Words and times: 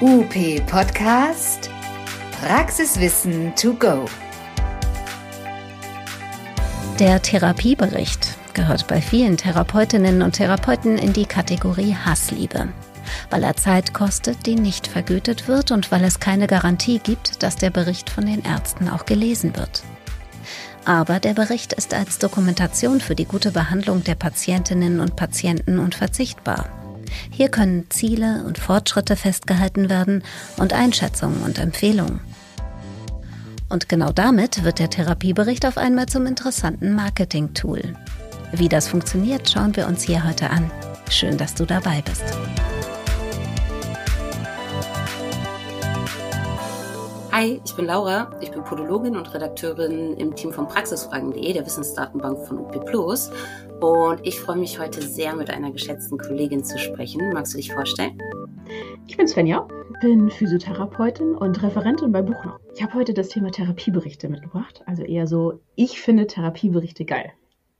UP 0.00 0.32
Podcast 0.66 1.70
Praxiswissen 2.40 3.52
to 3.56 3.74
go. 3.74 4.04
Der 7.00 7.20
Therapiebericht 7.20 8.36
gehört 8.54 8.86
bei 8.86 9.00
vielen 9.00 9.36
Therapeutinnen 9.36 10.22
und 10.22 10.36
Therapeuten 10.36 10.98
in 10.98 11.12
die 11.12 11.26
Kategorie 11.26 11.96
Hassliebe, 11.96 12.68
weil 13.30 13.42
er 13.42 13.56
Zeit 13.56 13.92
kostet, 13.92 14.46
die 14.46 14.54
nicht 14.54 14.86
vergütet 14.86 15.48
wird 15.48 15.72
und 15.72 15.90
weil 15.90 16.04
es 16.04 16.20
keine 16.20 16.46
Garantie 16.46 17.00
gibt, 17.00 17.42
dass 17.42 17.56
der 17.56 17.70
Bericht 17.70 18.08
von 18.08 18.24
den 18.24 18.44
Ärzten 18.44 18.88
auch 18.88 19.04
gelesen 19.04 19.56
wird. 19.56 19.82
Aber 20.84 21.18
der 21.18 21.34
Bericht 21.34 21.72
ist 21.72 21.92
als 21.92 22.20
Dokumentation 22.20 23.00
für 23.00 23.16
die 23.16 23.26
gute 23.26 23.50
Behandlung 23.50 24.04
der 24.04 24.14
Patientinnen 24.14 25.00
und 25.00 25.16
Patienten 25.16 25.80
unverzichtbar. 25.80 26.77
Hier 27.30 27.48
können 27.48 27.86
Ziele 27.90 28.44
und 28.46 28.58
Fortschritte 28.58 29.16
festgehalten 29.16 29.90
werden 29.90 30.22
und 30.58 30.72
Einschätzungen 30.72 31.42
und 31.42 31.58
Empfehlungen. 31.58 32.20
Und 33.68 33.88
genau 33.88 34.12
damit 34.12 34.64
wird 34.64 34.78
der 34.78 34.90
Therapiebericht 34.90 35.66
auf 35.66 35.76
einmal 35.76 36.06
zum 36.06 36.26
interessanten 36.26 36.94
Marketing-Tool. 36.94 37.94
Wie 38.52 38.68
das 38.68 38.88
funktioniert, 38.88 39.48
schauen 39.50 39.76
wir 39.76 39.86
uns 39.86 40.02
hier 40.02 40.24
heute 40.26 40.48
an. 40.50 40.70
Schön, 41.10 41.36
dass 41.36 41.54
du 41.54 41.66
dabei 41.66 42.02
bist. 42.02 42.24
Hi, 47.30 47.60
ich 47.64 47.74
bin 47.76 47.84
Laura, 47.84 48.30
ich 48.40 48.50
bin 48.50 48.64
Podologin 48.64 49.16
und 49.16 49.32
Redakteurin 49.32 50.16
im 50.16 50.34
Team 50.34 50.52
von 50.52 50.66
Praxisfragen.de, 50.66 51.52
der 51.52 51.64
Wissensdatenbank 51.64 52.46
von 52.46 52.58
UP. 52.58 52.74
Und 53.80 54.26
ich 54.26 54.40
freue 54.40 54.56
mich 54.56 54.80
heute 54.80 55.00
sehr, 55.00 55.36
mit 55.36 55.50
einer 55.50 55.70
geschätzten 55.70 56.18
Kollegin 56.18 56.64
zu 56.64 56.78
sprechen. 56.78 57.32
Magst 57.32 57.54
du 57.54 57.58
dich 57.58 57.72
vorstellen? 57.72 58.20
Ich 59.06 59.16
bin 59.16 59.28
Svenja, 59.28 59.68
bin 60.00 60.30
Physiotherapeutin 60.30 61.36
und 61.36 61.62
Referentin 61.62 62.10
bei 62.10 62.20
Buchner. 62.20 62.58
Ich 62.74 62.82
habe 62.82 62.94
heute 62.94 63.14
das 63.14 63.28
Thema 63.28 63.52
Therapieberichte 63.52 64.28
mitgebracht. 64.28 64.82
Also 64.86 65.04
eher 65.04 65.28
so, 65.28 65.60
ich 65.76 66.00
finde 66.00 66.26
Therapieberichte 66.26 67.04
geil. 67.04 67.32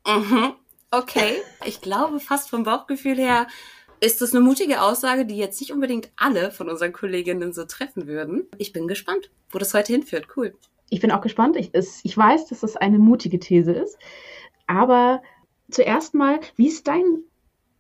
Mhm. 0.07 0.53
Okay. 0.93 1.43
Ich 1.65 1.81
glaube, 1.81 2.21
fast 2.21 2.49
vom 2.49 2.63
Bauchgefühl 2.63 3.17
her 3.17 3.49
ist 3.99 4.21
das 4.21 4.33
eine 4.33 4.45
mutige 4.45 4.83
Aussage, 4.83 5.27
die 5.27 5.37
jetzt 5.37 5.61
nicht 5.61 5.73
unbedingt 5.73 6.13
alle 6.17 6.53
von 6.53 6.69
unseren 6.69 6.93
Kolleginnen 6.93 7.53
so 7.53 7.65
treffen 7.65 8.07
würden. 8.07 8.47
Ich 8.57 8.73
bin 8.73 8.87
gespannt, 8.87 9.31
wo 9.51 9.59
das 9.59 9.75
heute 9.75 9.95
hinführt. 9.95 10.29
Cool. 10.37 10.55
Ich 10.91 11.01
bin 11.01 11.11
auch 11.11 11.23
gespannt. 11.23 11.57
Ich, 11.57 11.71
es, 11.73 12.05
ich 12.05 12.17
weiß, 12.17 12.47
dass 12.47 12.61
das 12.61 12.77
eine 12.77 13.01
mutige 13.01 13.41
These 13.41 13.73
ist. 13.73 13.99
Aber 14.69 15.23
zuerst 15.71 16.15
mal, 16.15 16.41
wie 16.57 16.69
ist 16.69 16.89
dein, 16.89 17.23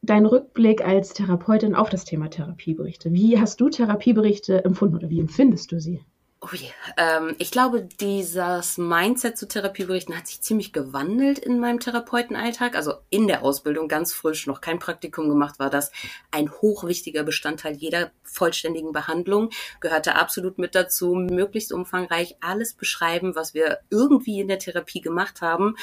dein 0.03 0.27
Rückblick 0.27 0.85
als 0.85 1.13
Therapeutin 1.13 1.75
auf 1.75 1.91
das 1.91 2.05
Thema 2.05 2.31
Therapieberichte? 2.31 3.13
Wie 3.13 3.41
hast 3.41 3.61
du 3.61 3.69
Therapieberichte 3.69 4.65
empfunden 4.65 4.97
oder 4.97 5.11
wie 5.11 5.21
empfindest 5.21 5.73
du 5.73 5.81
sie? 5.81 6.05
Ui, 6.41 6.71
ähm, 6.97 7.35
ich 7.41 7.51
glaube, 7.51 7.83
dieses 7.83 8.79
Mindset 8.79 9.37
zu 9.37 9.49
Therapieberichten 9.49 10.17
hat 10.17 10.29
sich 10.29 10.41
ziemlich 10.41 10.73
gewandelt 10.73 11.41
in 11.41 11.59
meinem 11.59 11.81
Therapeutenalltag. 11.81 12.77
Also 12.77 12.93
in 13.11 13.27
der 13.27 13.43
Ausbildung 13.43 13.89
ganz 13.89 14.13
frisch, 14.13 14.47
noch 14.47 14.61
kein 14.61 14.79
Praktikum 14.79 15.29
gemacht, 15.29 15.59
war 15.59 15.69
das 15.69 15.91
ein 16.31 16.53
hochwichtiger 16.53 17.25
Bestandteil 17.25 17.75
jeder 17.75 18.13
vollständigen 18.23 18.93
Behandlung. 18.93 19.51
Gehörte 19.81 20.15
absolut 20.15 20.59
mit 20.59 20.77
dazu, 20.77 21.17
möglichst 21.17 21.73
umfangreich 21.73 22.37
alles 22.41 22.73
beschreiben, 22.73 23.35
was 23.35 23.53
wir 23.53 23.81
irgendwie 23.91 24.39
in 24.39 24.47
der 24.47 24.61
Therapie 24.61 25.01
gemacht 25.01 25.43
haben. 25.43 25.75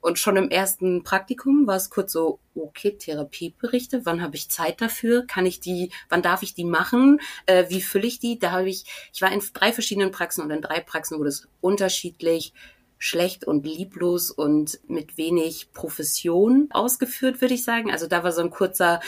Und 0.00 0.18
schon 0.18 0.36
im 0.36 0.50
ersten 0.50 1.02
Praktikum 1.02 1.66
war 1.66 1.76
es 1.76 1.90
kurz 1.90 2.12
so, 2.12 2.38
okay, 2.54 2.96
Therapieberichte, 2.96 4.06
wann 4.06 4.22
habe 4.22 4.36
ich 4.36 4.48
Zeit 4.48 4.80
dafür? 4.80 5.26
Kann 5.26 5.46
ich 5.46 5.60
die, 5.60 5.90
wann 6.08 6.22
darf 6.22 6.42
ich 6.42 6.54
die 6.54 6.64
machen? 6.64 7.20
Äh, 7.46 7.64
wie 7.68 7.82
fülle 7.82 8.06
ich 8.06 8.18
die? 8.18 8.38
Da 8.38 8.52
habe 8.52 8.68
ich, 8.68 8.84
ich 9.12 9.22
war 9.22 9.32
in 9.32 9.42
drei 9.52 9.72
verschiedenen 9.72 10.12
Praxen 10.12 10.42
und 10.42 10.50
in 10.50 10.62
drei 10.62 10.80
Praxen 10.80 11.18
wurde 11.18 11.30
es 11.30 11.48
unterschiedlich 11.60 12.52
schlecht 12.98 13.44
und 13.44 13.64
lieblos 13.64 14.30
und 14.30 14.80
mit 14.88 15.16
wenig 15.16 15.72
Profession 15.72 16.68
ausgeführt, 16.70 17.40
würde 17.40 17.54
ich 17.54 17.64
sagen. 17.64 17.90
Also 17.90 18.06
da 18.06 18.24
war 18.24 18.32
so 18.32 18.42
ein 18.42 18.50
kurzer, 18.50 19.00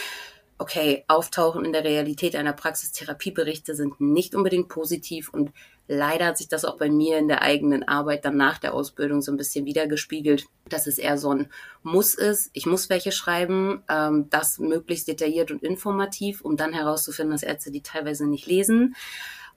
okay, 0.59 1.05
Auftauchen 1.09 1.65
in 1.65 1.73
der 1.73 1.85
Realität 1.85 2.37
einer 2.37 2.53
Praxis, 2.53 2.93
Therapieberichte 2.93 3.75
sind 3.75 4.01
nicht 4.01 4.35
unbedingt 4.35 4.69
positiv 4.69 5.31
und 5.31 5.51
Leider 5.93 6.27
hat 6.27 6.39
sich 6.39 6.47
das 6.47 6.65
auch 6.65 6.77
bei 6.77 6.89
mir 6.89 7.19
in 7.19 7.27
der 7.27 7.43
eigenen 7.43 7.89
Arbeit 7.89 8.25
dann 8.25 8.37
nach 8.37 8.59
der 8.59 8.75
Ausbildung 8.75 9.23
so 9.23 9.33
ein 9.33 9.37
bisschen 9.37 9.65
wiedergespiegelt, 9.65 10.47
dass 10.69 10.87
es 10.87 10.99
eher 10.99 11.19
so 11.19 11.35
ein 11.35 11.49
Muss 11.83 12.15
ist. 12.15 12.51
Ich 12.53 12.65
muss 12.65 12.91
welche 12.91 13.11
schreiben, 13.11 13.83
ähm, 13.89 14.29
das 14.31 14.61
möglichst 14.61 15.09
detailliert 15.09 15.51
und 15.51 15.65
informativ, 15.65 16.43
um 16.43 16.57
dann 16.57 16.73
herauszufinden, 16.73 17.33
dass 17.33 17.43
Ärzte 17.43 17.73
die 17.73 17.83
teilweise 17.83 18.29
nicht 18.29 18.47
lesen. 18.47 18.95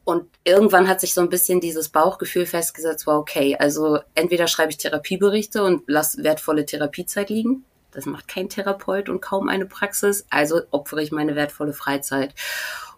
Und 0.06 0.26
irgendwann 0.44 0.88
hat 0.88 1.02
sich 1.02 1.14
so 1.14 1.22
ein 1.22 1.30
bisschen 1.30 1.62
dieses 1.62 1.90
Bauchgefühl 1.90 2.48
festgesetzt, 2.48 3.06
war 3.06 3.20
okay, 3.20 3.56
also 3.60 4.00
entweder 4.16 4.48
schreibe 4.48 4.72
ich 4.72 4.78
Therapieberichte 4.78 5.64
und 5.64 5.84
lass 5.86 6.18
wertvolle 6.24 6.66
Therapiezeit 6.66 7.30
liegen. 7.30 7.64
Das 7.92 8.08
macht 8.08 8.28
kein 8.28 8.50
Therapeut 8.50 9.08
und 9.08 9.22
kaum 9.22 9.50
eine 9.50 9.68
Praxis. 9.68 10.26
Also 10.32 10.62
opfere 10.72 11.04
ich 11.04 11.12
meine 11.12 11.36
wertvolle 11.36 11.74
Freizeit. 11.74 12.34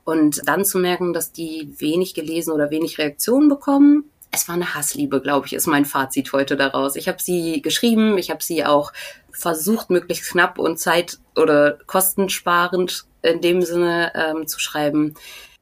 Und 0.05 0.47
dann 0.47 0.63
zu 0.63 0.77
merken, 0.77 1.11
dass 1.11 1.33
die 1.33 1.73
wenig 1.79 2.13
gelesen 2.13 2.53
oder 2.53 2.69
wenig 2.69 2.97
Reaktionen 2.97 3.49
bekommen, 3.49 4.11
es 4.31 4.47
war 4.47 4.55
eine 4.55 4.75
Hassliebe, 4.75 5.21
glaube 5.21 5.47
ich, 5.47 5.53
ist 5.53 5.65
mein 5.65 5.85
Fazit 5.85 6.33
heute 6.33 6.57
daraus. 6.57 6.95
Ich 6.95 7.07
habe 7.07 7.21
sie 7.21 7.61
geschrieben, 7.61 8.17
ich 8.17 8.29
habe 8.29 8.43
sie 8.43 8.65
auch 8.65 8.91
versucht, 9.31 9.89
möglichst 9.89 10.29
knapp 10.29 10.59
und 10.59 10.77
zeit- 10.77 11.19
oder 11.37 11.77
kostensparend 11.87 13.05
in 13.21 13.41
dem 13.41 13.61
Sinne 13.61 14.11
ähm, 14.13 14.45
zu 14.47 14.59
schreiben. 14.59 15.13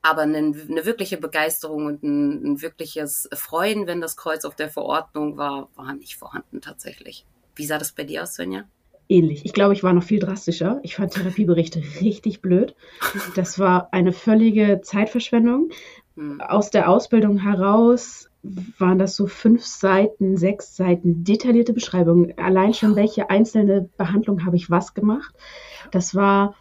Aber 0.01 0.23
eine, 0.23 0.37
eine 0.37 0.85
wirkliche 0.85 1.17
Begeisterung 1.17 1.85
und 1.85 2.03
ein, 2.03 2.43
ein, 2.43 2.61
wirkliches 2.61 3.29
Freuen, 3.33 3.87
wenn 3.87 4.01
das 4.01 4.17
Kreuz 4.17 4.43
auf 4.43 4.55
der 4.55 4.69
Verordnung 4.69 5.37
war, 5.37 5.69
war 5.75 5.93
nicht 5.93 6.17
vorhanden 6.17 6.59
tatsächlich. 6.59 7.25
Wie 7.55 7.65
sah 7.65 7.77
das 7.77 7.93
bei 7.93 8.03
dir 8.03 8.23
aus, 8.23 8.33
Svenja? 8.33 8.65
Ähnlich. 9.13 9.45
Ich 9.45 9.53
glaube, 9.53 9.73
ich 9.73 9.83
war 9.83 9.93
noch 9.93 10.03
viel 10.03 10.19
drastischer. 10.19 10.79
Ich 10.83 10.95
fand 10.95 11.13
Therapieberichte 11.13 11.81
richtig 12.01 12.41
blöd. 12.41 12.75
Das 13.35 13.59
war 13.59 13.89
eine 13.91 14.11
völlige 14.11 14.81
Zeitverschwendung. 14.81 15.69
Hm. 16.15 16.41
Aus 16.41 16.71
der 16.71 16.89
Ausbildung 16.89 17.37
heraus 17.37 18.29
waren 18.77 18.99
das 18.99 19.15
so 19.15 19.27
fünf 19.27 19.65
Seiten, 19.65 20.35
sechs 20.35 20.75
Seiten 20.75 21.23
detaillierte 21.23 21.71
Beschreibungen. 21.73 22.33
Allein 22.37 22.73
schon, 22.73 22.95
welche 22.95 23.29
einzelne 23.29 23.89
Behandlung 23.97 24.45
habe 24.45 24.57
ich 24.57 24.69
was 24.69 24.93
gemacht. 24.93 25.33
Das 25.91 26.13
war 26.13 26.55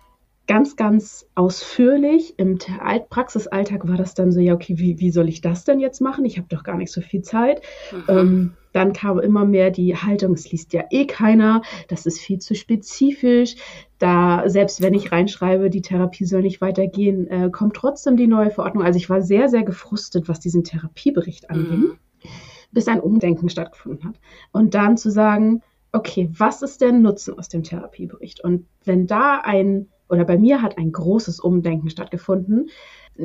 ganz, 0.47 0.77
ganz 0.77 1.27
ausführlich. 1.35 2.35
Im 2.39 2.59
Praxisalltag 3.11 3.89
war 3.89 3.97
das 3.97 4.15
dann 4.15 4.33
so, 4.33 4.41
ja, 4.41 4.55
okay, 4.55 4.79
wie, 4.79 4.99
wie 4.99 5.11
soll 5.11 5.29
ich 5.29 5.41
das 5.41 5.65
denn 5.65 5.81
jetzt 5.81 6.01
machen? 6.01 6.25
Ich 6.25 6.37
habe 6.37 6.49
doch 6.49 6.65
gar 6.65 6.77
nicht 6.77 6.93
so 6.93 7.01
viel 7.01 7.23
Zeit. 7.23 7.63
Mhm. 7.93 8.05
Ähm, 8.09 8.53
dann 8.73 8.93
kam 8.93 9.19
immer 9.21 9.45
mehr 9.45 9.71
die 9.71 9.97
Haltung, 9.97 10.33
es 10.33 10.51
liest 10.51 10.73
ja 10.73 10.85
eh 10.91 11.07
keiner, 11.07 11.63
das 11.89 12.07
ist 12.07 12.21
viel 12.21 12.39
zu 12.39 12.55
spezifisch. 12.55 13.57
Da, 13.99 14.49
selbst 14.49 14.81
wenn 14.81 14.95
ich 14.95 15.13
reinschreibe, 15.13 15.71
die 15.71 15.83
Therapie 15.83 16.25
soll 16.25 16.43
nicht 16.43 16.61
weitergehen, 16.61 17.29
äh, 17.29 17.51
kommt 17.51 17.77
trotzdem 17.77 18.17
die 18.17 18.27
neue 18.27 18.51
Verordnung. 18.51 18.83
Also 18.83 18.97
ich 18.97 19.11
war 19.11 19.23
sehr, 19.23 19.49
sehr 19.49 19.63
gefrustet, 19.63 20.29
was 20.29 20.41
diesen 20.41 20.65
Therapiebericht 20.65 21.51
anging, 21.51 21.81
mhm. 21.81 21.99
bis 22.73 22.89
ein 22.89 23.01
Umdenken 23.01 23.49
stattgefunden 23.49 24.09
hat. 24.09 24.17
Und 24.51 24.75
dann 24.75 24.97
zu 24.97 25.11
sagen, 25.11 25.63
okay, 25.93 26.31
was 26.37 26.63
ist 26.63 26.81
der 26.81 26.93
Nutzen 26.93 27.39
aus 27.39 27.49
dem 27.49 27.63
Therapiebericht? 27.63 28.43
Und 28.43 28.67
wenn 28.85 29.07
da 29.07 29.41
ein 29.45 29.89
oder 30.13 30.27
bei 30.27 30.37
mir 30.37 30.61
hat 30.61 30.77
ein 30.77 30.93
großes 30.93 31.41
Umdenken 31.41 31.89
stattgefunden. 31.89 32.69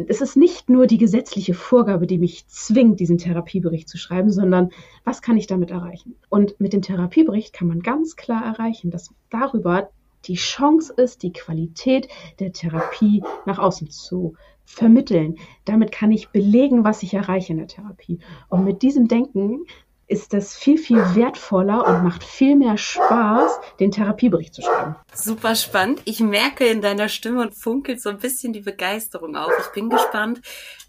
Es 0.08 0.22
ist 0.22 0.38
nicht 0.38 0.70
nur 0.70 0.88
die 0.88 0.98
gesetzliche 0.98 1.54
Vorgabe, 1.54 2.08
die 2.08 2.18
mich 2.18 2.48
zwingt, 2.48 3.02
diesen 3.02 3.18
Therapiebericht 3.18 3.90
zu 3.90 3.98
schreiben, 3.98 4.32
sondern 4.32 4.70
was 5.04 5.22
kann 5.22 5.36
ich 5.36 5.48
damit 5.48 5.70
erreichen? 5.70 6.16
Und 6.30 6.58
mit 6.62 6.72
dem 6.72 6.82
Therapiebericht 6.82 7.52
kann 7.52 7.68
man 7.68 7.82
ganz 7.82 8.16
klar 8.16 8.46
erreichen, 8.46 8.90
dass 8.90 9.14
darüber 9.30 9.90
die 10.26 10.36
Chance 10.36 10.94
ist, 10.94 11.24
die 11.24 11.34
Qualität 11.34 12.08
der 12.40 12.54
Therapie 12.54 13.22
nach 13.46 13.60
außen 13.60 13.90
zu 13.90 14.36
vermitteln. 14.64 15.36
Damit 15.66 15.92
kann 15.92 16.14
ich 16.14 16.30
belegen, 16.30 16.86
was 16.86 17.04
ich 17.04 17.14
erreiche 17.14 17.52
in 17.52 17.60
der 17.60 17.68
Therapie. 17.68 18.20
Und 18.48 18.64
mit 18.64 18.82
diesem 18.82 19.10
Denken 19.10 19.66
ist 20.08 20.34
das 20.34 20.56
viel, 20.56 20.78
viel 20.78 21.16
wertvoller 21.16 21.86
und 21.86 22.04
macht 22.04 22.24
viel 22.24 22.56
mehr 22.56 22.78
Spaß, 22.78 23.60
den 23.80 23.92
Therapiebericht 23.92 24.54
zu 24.54 24.62
schreiben. 24.62 24.96
Super 25.14 25.56
spannend. 25.56 26.02
Ich 26.06 26.22
merke 26.22 26.66
in 26.66 26.82
deiner 26.82 27.10
Stimme 27.10 27.42
und 27.42 27.56
funkelt 27.56 28.02
so 28.02 28.10
ein 28.10 28.18
bisschen 28.18 28.54
die 28.54 28.62
Begeisterung 28.62 29.36
auf. 29.36 29.52
Ich 29.60 29.72
bin 29.74 29.90
gespannt, 29.90 30.42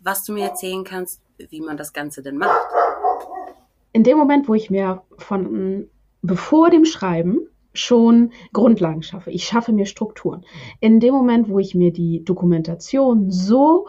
was 0.02 0.24
du 0.24 0.32
mir 0.32 0.44
erzählen 0.44 0.84
kannst, 0.84 1.20
wie 1.36 1.60
man 1.60 1.76
das 1.76 1.92
Ganze 1.92 2.22
denn 2.22 2.38
macht. 2.38 2.60
In 3.92 4.04
dem 4.04 4.18
Moment, 4.18 4.48
wo 4.48 4.54
ich 4.54 4.70
mir 4.70 5.02
von 5.16 5.88
bevor 6.22 6.70
dem 6.70 6.84
Schreiben 6.84 7.48
schon 7.72 8.32
Grundlagen 8.52 9.02
schaffe, 9.02 9.30
ich 9.30 9.44
schaffe 9.44 9.72
mir 9.72 9.86
Strukturen. 9.86 10.44
In 10.80 11.00
dem 11.00 11.14
Moment, 11.14 11.48
wo 11.48 11.58
ich 11.58 11.74
mir 11.74 11.92
die 11.92 12.24
Dokumentation 12.24 13.30
so 13.30 13.88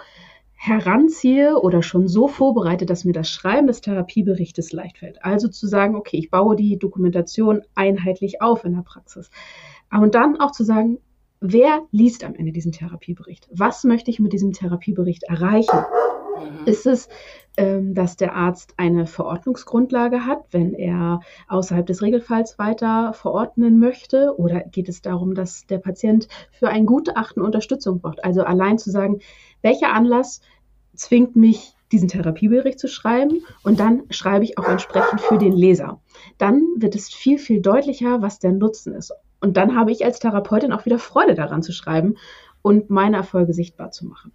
heranziehe 0.61 1.57
oder 1.57 1.81
schon 1.81 2.09
so 2.09 2.27
vorbereite, 2.27 2.85
dass 2.85 3.05
mir 3.05 3.13
das 3.13 3.29
Schreiben 3.29 3.67
des 3.67 3.79
Therapieberichtes 3.79 4.73
leicht 4.73 4.97
fällt. 4.97 5.23
Also 5.23 5.47
zu 5.47 5.67
sagen, 5.67 5.95
okay, 5.95 6.17
ich 6.17 6.29
baue 6.29 6.57
die 6.57 6.77
Dokumentation 6.77 7.61
einheitlich 7.75 8.41
auf 8.41 8.65
in 8.65 8.73
der 8.73 8.81
Praxis. 8.81 9.29
Und 9.89 10.15
dann 10.15 10.37
auch 10.37 10.51
zu 10.51 10.65
sagen, 10.65 10.99
wer 11.39 11.83
liest 11.91 12.25
am 12.25 12.35
Ende 12.35 12.51
diesen 12.51 12.73
Therapiebericht? 12.73 13.47
Was 13.53 13.85
möchte 13.85 14.11
ich 14.11 14.19
mit 14.19 14.33
diesem 14.33 14.51
Therapiebericht 14.51 15.23
erreichen? 15.23 15.85
Mhm. 16.39 16.65
Ist 16.65 16.85
es, 16.85 17.09
ähm, 17.57 17.93
dass 17.93 18.15
der 18.15 18.35
Arzt 18.35 18.73
eine 18.77 19.05
Verordnungsgrundlage 19.05 20.25
hat, 20.25 20.45
wenn 20.51 20.73
er 20.73 21.19
außerhalb 21.47 21.85
des 21.85 22.01
Regelfalls 22.01 22.57
weiter 22.57 23.13
verordnen 23.13 23.79
möchte? 23.79 24.33
Oder 24.37 24.61
geht 24.61 24.89
es 24.89 25.01
darum, 25.01 25.35
dass 25.35 25.65
der 25.67 25.79
Patient 25.79 26.27
für 26.51 26.69
ein 26.69 26.85
Gutachten 26.85 27.41
Unterstützung 27.41 27.99
braucht? 27.99 28.23
Also 28.23 28.43
allein 28.43 28.77
zu 28.77 28.91
sagen, 28.91 29.19
welcher 29.61 29.93
Anlass 29.93 30.41
zwingt 30.95 31.35
mich, 31.35 31.75
diesen 31.91 32.07
Therapiebericht 32.07 32.79
zu 32.79 32.87
schreiben 32.87 33.43
und 33.63 33.79
dann 33.79 34.03
schreibe 34.09 34.45
ich 34.45 34.57
auch 34.57 34.67
entsprechend 34.67 35.21
für 35.21 35.37
den 35.37 35.53
Leser. 35.53 35.99
Dann 36.37 36.61
wird 36.77 36.95
es 36.95 37.09
viel, 37.09 37.39
viel 37.39 37.61
deutlicher, 37.61 38.21
was 38.21 38.39
der 38.39 38.51
Nutzen 38.51 38.93
ist. 38.93 39.11
Und 39.41 39.57
dann 39.57 39.75
habe 39.75 39.91
ich 39.91 40.05
als 40.05 40.19
Therapeutin 40.19 40.71
auch 40.71 40.85
wieder 40.85 40.99
Freude 40.99 41.33
daran 41.33 41.63
zu 41.63 41.71
schreiben 41.71 42.15
und 42.61 42.89
meine 42.89 43.17
Erfolge 43.17 43.53
sichtbar 43.53 43.91
zu 43.91 44.05
machen. 44.05 44.31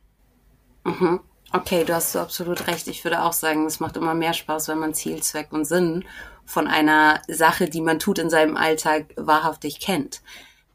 Mhm. 0.85 1.21
Okay, 1.57 1.85
du 1.85 1.95
hast 1.95 2.11
so 2.11 2.19
absolut 2.19 2.67
recht. 2.67 2.89
Ich 2.89 3.05
würde 3.05 3.23
auch 3.23 3.33
sagen, 3.33 3.65
es 3.67 3.79
macht 3.79 3.97
immer 3.97 4.15
mehr 4.15 4.33
Spaß, 4.33 4.67
wenn 4.67 4.81
man 4.81 4.93
Ziel, 4.93 5.23
Zweck 5.23 5.53
und 5.53 5.65
Sinn 5.65 6.05
von 6.45 6.67
einer 6.67 7.23
Sache, 7.29 7.67
die 7.71 7.81
man 7.81 8.01
tut 8.01 8.19
in 8.19 8.29
seinem 8.29 8.57
Alltag, 8.57 9.15
wahrhaftig 9.15 9.79
kennt. 9.79 10.21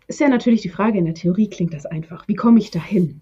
Ist 0.08 0.22
ja 0.22 0.30
natürlich 0.30 0.62
die 0.62 0.70
Frage, 0.70 0.98
in 0.98 1.04
der 1.04 1.16
Theorie 1.16 1.50
klingt 1.50 1.74
das 1.74 1.86
einfach. 1.86 2.26
Wie 2.30 2.36
komme 2.36 2.60
ich 2.60 2.72
dahin? 2.72 3.20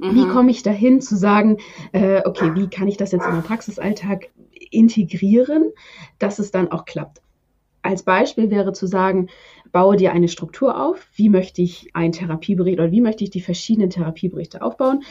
Mhm. 0.00 0.14
Wie 0.16 0.26
komme 0.26 0.50
ich 0.50 0.64
dahin 0.64 1.00
zu 1.00 1.16
sagen, 1.16 1.58
äh, 1.92 2.22
okay, 2.24 2.56
wie 2.56 2.68
kann 2.68 2.88
ich 2.88 2.96
das 2.96 3.12
jetzt 3.12 3.26
in 3.26 3.32
den 3.32 3.44
Praxisalltag 3.44 4.30
integrieren, 4.72 5.70
dass 6.18 6.40
es 6.40 6.50
dann 6.50 6.72
auch 6.72 6.84
klappt? 6.84 7.22
Als 7.82 8.02
Beispiel 8.02 8.50
wäre 8.50 8.72
zu 8.72 8.88
sagen, 8.88 9.28
baue 9.70 9.96
dir 9.96 10.12
eine 10.12 10.28
Struktur 10.28 10.82
auf. 10.82 11.06
Wie 11.14 11.28
möchte 11.28 11.62
ich 11.62 11.94
einen 11.94 12.12
Therapiebericht 12.12 12.80
oder 12.80 12.90
wie 12.90 13.00
möchte 13.00 13.22
ich 13.22 13.30
die 13.30 13.40
verschiedenen 13.40 13.90
Therapieberichte 13.90 14.62
aufbauen? 14.62 15.04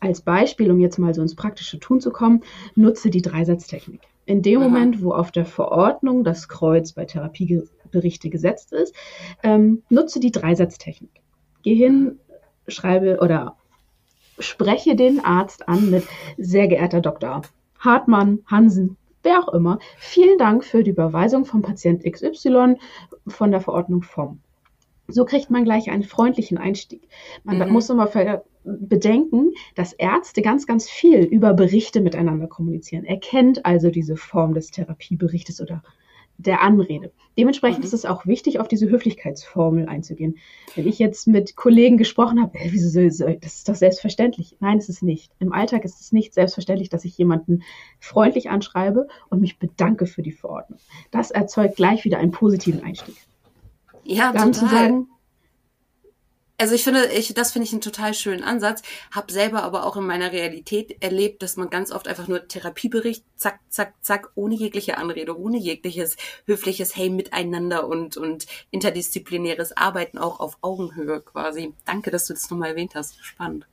Als 0.00 0.20
Beispiel, 0.20 0.70
um 0.70 0.80
jetzt 0.80 0.98
mal 0.98 1.14
so 1.14 1.22
ins 1.22 1.34
praktische 1.34 1.80
Tun 1.80 2.00
zu 2.00 2.10
kommen, 2.10 2.42
nutze 2.76 3.10
die 3.10 3.22
Dreisatztechnik. 3.22 4.00
In 4.26 4.42
dem 4.42 4.60
Aha. 4.60 4.68
Moment, 4.68 5.02
wo 5.02 5.12
auf 5.12 5.32
der 5.32 5.46
Verordnung 5.46 6.22
das 6.22 6.48
Kreuz 6.48 6.92
bei 6.92 7.04
Therapieberichte 7.04 8.30
gesetzt 8.30 8.72
ist, 8.72 8.94
ähm, 9.42 9.82
nutze 9.88 10.20
die 10.20 10.30
Dreisatztechnik. 10.30 11.10
Geh 11.62 11.74
hin, 11.74 12.18
schreibe 12.68 13.18
oder 13.20 13.56
spreche 14.38 14.94
den 14.94 15.24
Arzt 15.24 15.68
an 15.68 15.90
mit 15.90 16.04
sehr 16.36 16.68
geehrter 16.68 17.00
Doktor 17.00 17.42
Hartmann, 17.78 18.40
Hansen, 18.46 18.96
wer 19.22 19.40
auch 19.40 19.52
immer. 19.52 19.78
Vielen 19.98 20.38
Dank 20.38 20.64
für 20.64 20.82
die 20.82 20.90
Überweisung 20.90 21.44
vom 21.44 21.62
Patient 21.62 22.04
XY 22.04 22.76
von 23.26 23.50
der 23.50 23.60
Verordnung 23.60 24.02
vom. 24.02 24.40
So 25.06 25.24
kriegt 25.24 25.50
man 25.50 25.64
gleich 25.64 25.90
einen 25.90 26.02
freundlichen 26.02 26.58
Einstieg. 26.58 27.08
Man 27.44 27.58
mhm. 27.58 27.72
muss 27.72 27.88
immer 27.88 28.08
bedenken, 28.80 29.52
dass 29.74 29.92
Ärzte 29.92 30.42
ganz, 30.42 30.66
ganz 30.66 30.88
viel 30.88 31.24
über 31.24 31.54
Berichte 31.54 32.00
miteinander 32.00 32.46
kommunizieren. 32.46 33.04
Er 33.04 33.18
kennt 33.18 33.64
also 33.64 33.90
diese 33.90 34.16
Form 34.16 34.54
des 34.54 34.70
Therapieberichtes 34.70 35.60
oder 35.60 35.82
der 36.38 36.62
Anrede. 36.62 37.12
Dementsprechend 37.36 37.80
mhm. 37.80 37.84
ist 37.84 37.92
es 37.92 38.04
auch 38.04 38.24
wichtig, 38.24 38.60
auf 38.60 38.68
diese 38.68 38.88
Höflichkeitsformel 38.88 39.88
einzugehen. 39.88 40.38
Wenn 40.76 40.86
ich 40.86 40.98
jetzt 41.00 41.26
mit 41.26 41.56
Kollegen 41.56 41.98
gesprochen 41.98 42.40
habe, 42.40 42.56
äh, 42.58 42.68
wieso 42.70 43.00
das 43.00 43.54
ist 43.56 43.68
doch 43.68 43.74
selbstverständlich. 43.74 44.56
Nein, 44.60 44.78
es 44.78 44.88
ist 44.88 45.02
nicht. 45.02 45.32
Im 45.40 45.52
Alltag 45.52 45.84
ist 45.84 46.00
es 46.00 46.12
nicht 46.12 46.34
selbstverständlich, 46.34 46.88
dass 46.90 47.04
ich 47.04 47.18
jemanden 47.18 47.64
freundlich 47.98 48.50
anschreibe 48.50 49.08
und 49.30 49.40
mich 49.40 49.58
bedanke 49.58 50.06
für 50.06 50.22
die 50.22 50.32
Verordnung. 50.32 50.78
Das 51.10 51.32
erzeugt 51.32 51.76
gleich 51.76 52.04
wieder 52.04 52.18
einen 52.18 52.30
positiven 52.30 52.84
Einstieg. 52.84 53.16
Ja, 54.04 54.32
Dann 54.32 54.52
total. 54.52 54.52
zu 54.52 54.66
sagen, 54.74 55.08
also 56.60 56.74
ich 56.74 56.82
finde, 56.82 57.06
ich, 57.06 57.32
das 57.34 57.52
finde 57.52 57.66
ich 57.66 57.72
einen 57.72 57.80
total 57.80 58.14
schönen 58.14 58.42
Ansatz. 58.42 58.82
Hab 59.12 59.30
selber 59.30 59.62
aber 59.62 59.86
auch 59.86 59.96
in 59.96 60.04
meiner 60.04 60.32
Realität 60.32 61.00
erlebt, 61.00 61.40
dass 61.42 61.56
man 61.56 61.70
ganz 61.70 61.92
oft 61.92 62.08
einfach 62.08 62.26
nur 62.26 62.48
Therapiebericht, 62.48 63.24
zack, 63.36 63.60
zack, 63.68 63.94
zack, 64.00 64.32
ohne 64.34 64.56
jegliche 64.56 64.98
Anrede, 64.98 65.38
ohne 65.38 65.56
jegliches 65.56 66.16
höfliches 66.46 66.96
Hey 66.96 67.10
miteinander 67.10 67.86
und, 67.86 68.16
und 68.16 68.46
interdisziplinäres 68.72 69.76
Arbeiten 69.76 70.18
auch 70.18 70.40
auf 70.40 70.58
Augenhöhe 70.60 71.20
quasi. 71.20 71.74
Danke, 71.84 72.10
dass 72.10 72.26
du 72.26 72.34
das 72.34 72.50
nochmal 72.50 72.70
erwähnt 72.70 72.96
hast. 72.96 73.24
Spannend. 73.24 73.66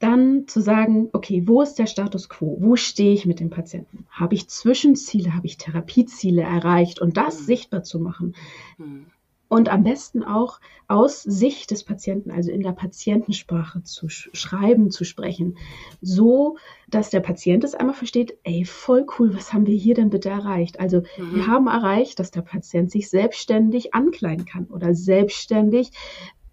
Dann 0.00 0.48
zu 0.48 0.60
sagen, 0.60 1.10
okay, 1.12 1.44
wo 1.46 1.62
ist 1.62 1.74
der 1.74 1.86
Status 1.86 2.28
quo? 2.28 2.56
Wo 2.60 2.74
stehe 2.74 3.14
ich 3.14 3.24
mit 3.24 3.38
dem 3.38 3.50
Patienten? 3.50 4.06
Habe 4.10 4.34
ich 4.34 4.48
Zwischenziele? 4.48 5.34
Habe 5.34 5.46
ich 5.46 5.58
Therapieziele 5.58 6.42
erreicht? 6.42 7.00
Und 7.00 7.16
das 7.16 7.40
mhm. 7.40 7.44
sichtbar 7.44 7.82
zu 7.84 8.00
machen. 8.00 8.34
Mhm 8.78 9.06
und 9.48 9.70
am 9.70 9.82
besten 9.82 10.22
auch 10.22 10.60
aus 10.86 11.22
Sicht 11.22 11.70
des 11.70 11.84
Patienten, 11.84 12.30
also 12.30 12.50
in 12.50 12.62
der 12.62 12.72
Patientensprache 12.72 13.82
zu 13.82 14.08
sch 14.08 14.30
schreiben, 14.32 14.90
zu 14.90 15.04
sprechen, 15.04 15.56
so 16.00 16.56
dass 16.88 17.10
der 17.10 17.20
Patient 17.20 17.64
es 17.64 17.74
einmal 17.74 17.94
versteht, 17.94 18.38
ey, 18.44 18.64
voll 18.64 19.06
cool, 19.18 19.34
was 19.34 19.52
haben 19.52 19.66
wir 19.66 19.76
hier 19.76 19.94
denn 19.94 20.10
bitte 20.10 20.28
erreicht? 20.28 20.80
Also 20.80 21.02
mhm. 21.16 21.34
wir 21.34 21.46
haben 21.46 21.66
erreicht, 21.66 22.18
dass 22.18 22.30
der 22.30 22.42
Patient 22.42 22.90
sich 22.90 23.10
selbstständig 23.10 23.94
ankleiden 23.94 24.44
kann 24.44 24.66
oder 24.66 24.94
selbstständig 24.94 25.90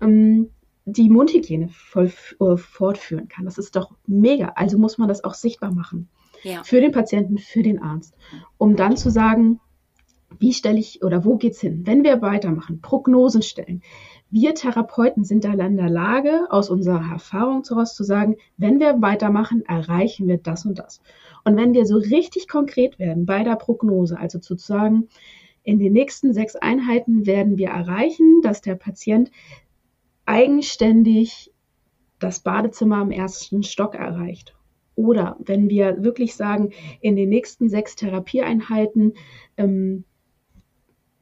ähm, 0.02 0.52
die 0.86 1.10
Mundhygiene 1.10 1.70
voll 1.70 2.12
äh, 2.40 2.58
fortführen 2.58 3.28
kann. 3.28 3.46
Das 3.46 3.58
ist 3.58 3.76
doch 3.76 3.92
mega. 4.06 4.54
Also 4.56 4.78
muss 4.78 4.98
man 4.98 5.08
das 5.08 5.24
auch 5.24 5.34
sichtbar 5.34 5.74
machen. 5.74 6.10
Ja. 6.44 6.64
Für 6.64 6.80
den 6.80 6.92
Patienten, 6.92 7.40
für 7.40 7.64
den 7.64 7.82
Arzt. 7.82 8.16
Um 8.58 8.76
dann 8.76 8.98
zu 8.98 9.10
sagen, 9.10 9.60
wie 10.40 10.54
stelle 10.54 10.80
ich 10.80 11.04
oder 11.04 11.26
wo 11.26 11.38
geht's 11.38 11.62
hin? 11.62 11.82
Wenn 11.86 12.04
wir 12.04 12.22
weitermachen, 12.22 12.82
Prognosen 12.82 13.42
stellen. 13.42 13.82
Wir 14.30 14.56
Therapeuten 14.56 15.24
sind 15.24 15.46
da 15.46 15.54
in 15.54 15.78
der 15.78 15.90
Lage, 15.90 16.48
aus 16.50 16.70
unserer 16.70 17.12
Erfahrung 17.12 17.64
heraus 17.68 17.96
zu 17.96 18.04
sagen, 18.04 18.36
wenn 18.58 18.80
wir 18.80 19.02
weitermachen, 19.02 19.64
erreichen 19.66 20.28
wir 20.28 20.38
das 20.38 20.66
und 20.66 20.80
das. 20.80 21.00
Und 21.44 21.58
wenn 21.58 21.74
wir 21.74 21.86
so 21.86 21.98
richtig 21.98 22.48
konkret 22.48 23.00
werden 23.00 23.26
bei 23.26 23.44
der 23.44 23.56
Prognose, 23.56 24.18
also 24.18 24.40
zu 24.40 24.58
sagen, 24.58 25.08
in 25.64 25.80
den 25.80 25.94
nächsten 25.94 26.34
sechs 26.34 26.56
Einheiten 26.56 27.26
werden 27.26 27.58
wir 27.58 27.70
erreichen, 27.70 28.42
dass 28.44 28.62
der 28.62 28.76
Patient 28.76 29.32
eigenständig 30.26 31.52
das 32.20 32.40
Badezimmer 32.40 32.98
am 32.98 33.12
ersten 33.12 33.64
Stock 33.64 33.96
erreicht. 33.96 34.56
Oder 34.96 35.36
wenn 35.40 35.70
wir 35.70 36.04
wirklich 36.04 36.36
sagen, 36.36 36.72
in 37.02 37.16
den 37.16 37.30
nächsten 37.30 37.70
sechs 37.70 37.96
Therapieeinheiten 37.96 39.14
ähm, 39.58 40.06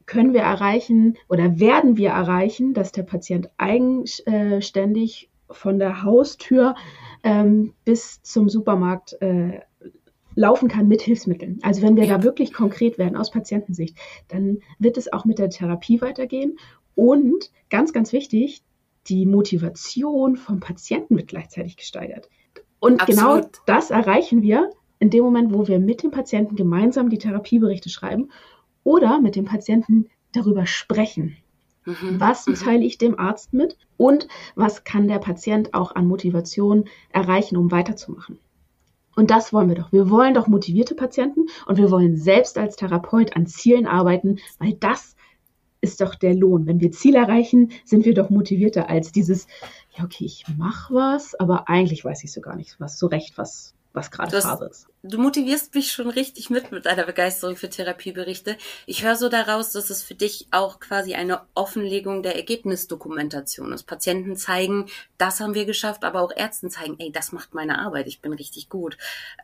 können 0.05 0.33
wir 0.33 0.41
erreichen 0.41 1.17
oder 1.29 1.59
werden 1.59 1.97
wir 1.97 2.09
erreichen, 2.09 2.73
dass 2.73 2.91
der 2.91 3.03
Patient 3.03 3.50
eigenständig 3.57 5.29
von 5.50 5.79
der 5.79 6.03
Haustür 6.03 6.75
ähm, 7.23 7.73
bis 7.85 8.21
zum 8.23 8.49
Supermarkt 8.49 9.21
äh, 9.21 9.59
laufen 10.35 10.68
kann 10.68 10.87
mit 10.87 11.01
Hilfsmitteln. 11.01 11.59
Also 11.61 11.81
wenn 11.81 11.95
wir 11.95 12.07
da 12.07 12.23
wirklich 12.23 12.54
konkret 12.54 12.97
werden 12.97 13.16
aus 13.16 13.31
Patientensicht, 13.31 13.97
dann 14.30 14.59
wird 14.80 14.97
es 14.97 15.11
auch 15.13 15.25
mit 15.25 15.37
der 15.37 15.49
Therapie 15.49 16.01
weitergehen 16.01 16.57
und 16.95 17.51
ganz, 17.69 17.94
ganz 17.94 18.13
wichtig, 18.13 18.63
die 19.07 19.25
Motivation 19.25 20.37
vom 20.37 20.59
Patienten 20.59 21.18
wird 21.18 21.28
gleichzeitig 21.28 21.78
gesteigert. 21.78 22.30
Und 22.80 23.06
genau 23.06 23.35
Absolut. 23.35 23.44
genau 23.44 23.63
das 23.66 23.92
erreichen 23.92 24.42
wir 24.42 24.69
in 24.99 25.09
dem 25.09 25.23
Moment, 25.23 25.54
wo 25.54 25.68
wir 25.68 25.80
mit 25.80 26.04
dem 26.04 26.11
Patienten 26.11 26.56
gemeinsam 26.56 27.09
die 27.09 27.18
Therapieberichte 27.18 27.89
schreiben 27.89 28.30
oder 28.83 29.19
mit 29.21 29.35
dem 29.35 29.45
Patienten 29.45 30.09
darüber 30.31 30.66
sprechen. 30.66 31.37
Mhm. 31.85 32.19
Was 32.19 32.47
mhm. 32.47 32.56
teile 32.56 32.83
ich 32.83 32.97
dem 32.97 33.19
Arzt 33.19 33.54
mit 33.54 33.78
und 33.97 34.28
was 34.56 34.83
kann 34.83 35.07
der 35.07 35.19
Patient 35.19 35.73
auch 35.73 35.95
an 35.95 36.07
Motivation 36.07 36.85
erreichen, 37.09 37.57
um 37.57 37.71
weiterzumachen? 37.71 38.40
Und 39.16 39.30
das 39.30 39.54
wollen 39.54 39.69
wir 39.69 39.75
doch. 39.75 39.92
Wir 39.92 40.09
wollen 40.09 40.33
doch 40.33 40.47
motivierte 40.47 40.95
Patienten 40.95 41.45
und 41.68 41.78
wir 41.78 41.92
wollen 41.92 42.18
selbst 42.18 42.57
als 42.57 42.75
Therapeut 42.75 43.35
an 43.35 43.45
Zielen 43.45 43.85
arbeiten, 43.85 44.40
weil 44.57 44.73
das 44.73 45.16
ist 45.81 46.02
doch 46.02 46.16
der 46.16 46.33
Lohn. 46.33 46.66
Wenn 46.66 46.80
wir 46.80 46.92
Ziel 46.92 47.16
erreichen, 47.16 47.71
sind 47.83 48.06
wir 48.06 48.13
doch 48.13 48.30
motivierter 48.30 48.90
als 48.90 49.11
dieses, 49.11 49.47
ja, 49.95 50.06
okay, 50.06 50.25
ich 50.25 50.45
mache 50.57 50.94
was, 50.94 51.35
aber 51.35 51.68
eigentlich 51.68 52.04
weiß 52.06 52.23
ich 52.23 52.31
so 52.31 52.42
gar 52.42 52.56
nicht, 52.56 52.80
was 52.80 52.97
so 52.97 53.07
recht, 53.07 53.37
was, 53.37 53.75
was 53.94 54.12
gerade 54.12 54.42
Phase 54.42 54.66
ist. 54.66 54.88
Du 55.04 55.19
motivierst 55.19 55.73
mich 55.76 55.92
schon 55.92 56.09
richtig 56.09 56.50
mit 56.50 56.71
mit 56.71 56.85
deiner 56.85 57.06
Begeisterung 57.06 57.56
für 57.56 57.69
Therapieberichte. 57.69 58.57
Ich 58.85 59.04
höre 59.04 59.16
so 59.16 59.30
daraus, 59.30 59.71
dass 59.71 59.90
es 59.90 60.04
für 60.04 60.16
dich 60.16 60.47
auch 60.52 60.80
quasi 60.80 61.14
eine 61.14 61.42
Offenlegung 61.54 62.23
der 62.23 62.35
Ergebnisdokumentation 62.35 63.71
ist. 63.71 63.83
Patienten 63.83 64.35
zeigen, 64.35 64.88
das 65.18 65.40
haben 65.40 65.54
wir 65.54 65.66
geschafft, 65.66 66.04
aber 66.04 66.21
auch 66.21 66.31
Ärzten 66.35 66.69
zeigen, 66.69 66.95
ey, 67.00 67.12
das 67.12 67.31
macht 67.31 67.54
meine 67.54 67.80
Arbeit, 67.80 68.07
ich 68.07 68.21
bin 68.21 68.33
richtig 68.33 68.69
gut. 68.69 68.97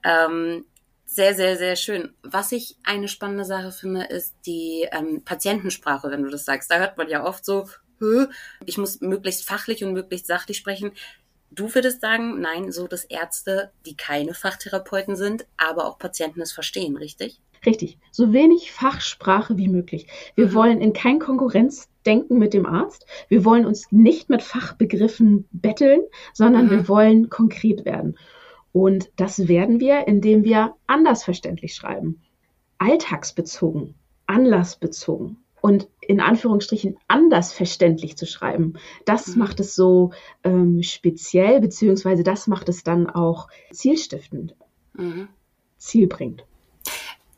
Ähm, 0.03 0.65
sehr, 1.05 1.33
sehr, 1.33 1.57
sehr 1.57 1.75
schön. 1.75 2.13
Was 2.21 2.51
ich 2.51 2.77
eine 2.83 3.07
spannende 3.07 3.45
Sache 3.45 3.71
finde, 3.71 4.03
ist 4.03 4.35
die 4.45 4.87
ähm, 4.91 5.23
Patientensprache, 5.23 6.11
wenn 6.11 6.23
du 6.23 6.29
das 6.29 6.45
sagst. 6.45 6.71
Da 6.71 6.77
hört 6.77 6.97
man 6.97 7.09
ja 7.09 7.23
oft 7.23 7.43
so, 7.45 7.67
ich 8.65 8.77
muss 8.77 9.01
möglichst 9.01 9.45
fachlich 9.45 9.83
und 9.83 9.93
möglichst 9.93 10.27
sachlich 10.27 10.57
sprechen. 10.57 10.91
Du 11.51 11.73
würdest 11.73 12.01
sagen, 12.01 12.39
nein, 12.41 12.71
so 12.71 12.87
dass 12.87 13.05
Ärzte, 13.05 13.71
die 13.85 13.95
keine 13.95 14.33
Fachtherapeuten 14.33 15.15
sind, 15.15 15.45
aber 15.57 15.87
auch 15.87 15.97
Patienten 15.97 16.41
es 16.41 16.51
verstehen, 16.51 16.95
richtig? 16.95 17.41
Richtig. 17.65 17.97
So 18.11 18.31
wenig 18.33 18.71
Fachsprache 18.71 19.57
wie 19.57 19.67
möglich. 19.67 20.07
Wir 20.35 20.47
mhm. 20.47 20.53
wollen 20.53 20.81
in 20.81 20.93
kein 20.93 21.19
Konkurrenzdenken 21.19 22.37
mit 22.37 22.53
dem 22.53 22.65
Arzt. 22.65 23.05
Wir 23.27 23.43
wollen 23.43 23.65
uns 23.65 23.91
nicht 23.91 24.29
mit 24.29 24.41
Fachbegriffen 24.41 25.47
betteln, 25.51 26.01
sondern 26.33 26.67
mhm. 26.67 26.71
wir 26.71 26.87
wollen 26.87 27.29
konkret 27.29 27.85
werden. 27.85 28.17
Und 28.71 29.09
das 29.15 29.47
werden 29.47 29.79
wir, 29.79 30.07
indem 30.07 30.43
wir 30.43 30.75
anders 30.87 31.23
verständlich 31.23 31.73
schreiben. 31.73 32.21
Alltagsbezogen, 32.77 33.95
anlassbezogen 34.27 35.37
und 35.61 35.87
in 36.01 36.19
Anführungsstrichen 36.19 36.97
anders 37.07 37.53
verständlich 37.53 38.17
zu 38.17 38.25
schreiben. 38.25 38.73
Das 39.05 39.27
mhm. 39.27 39.39
macht 39.39 39.59
es 39.59 39.75
so 39.75 40.11
ähm, 40.43 40.81
speziell, 40.83 41.61
beziehungsweise 41.61 42.23
das 42.23 42.47
macht 42.47 42.69
es 42.69 42.83
dann 42.83 43.09
auch 43.09 43.47
zielstiftend, 43.71 44.55
mhm. 44.93 45.27
zielbringend. 45.77 46.45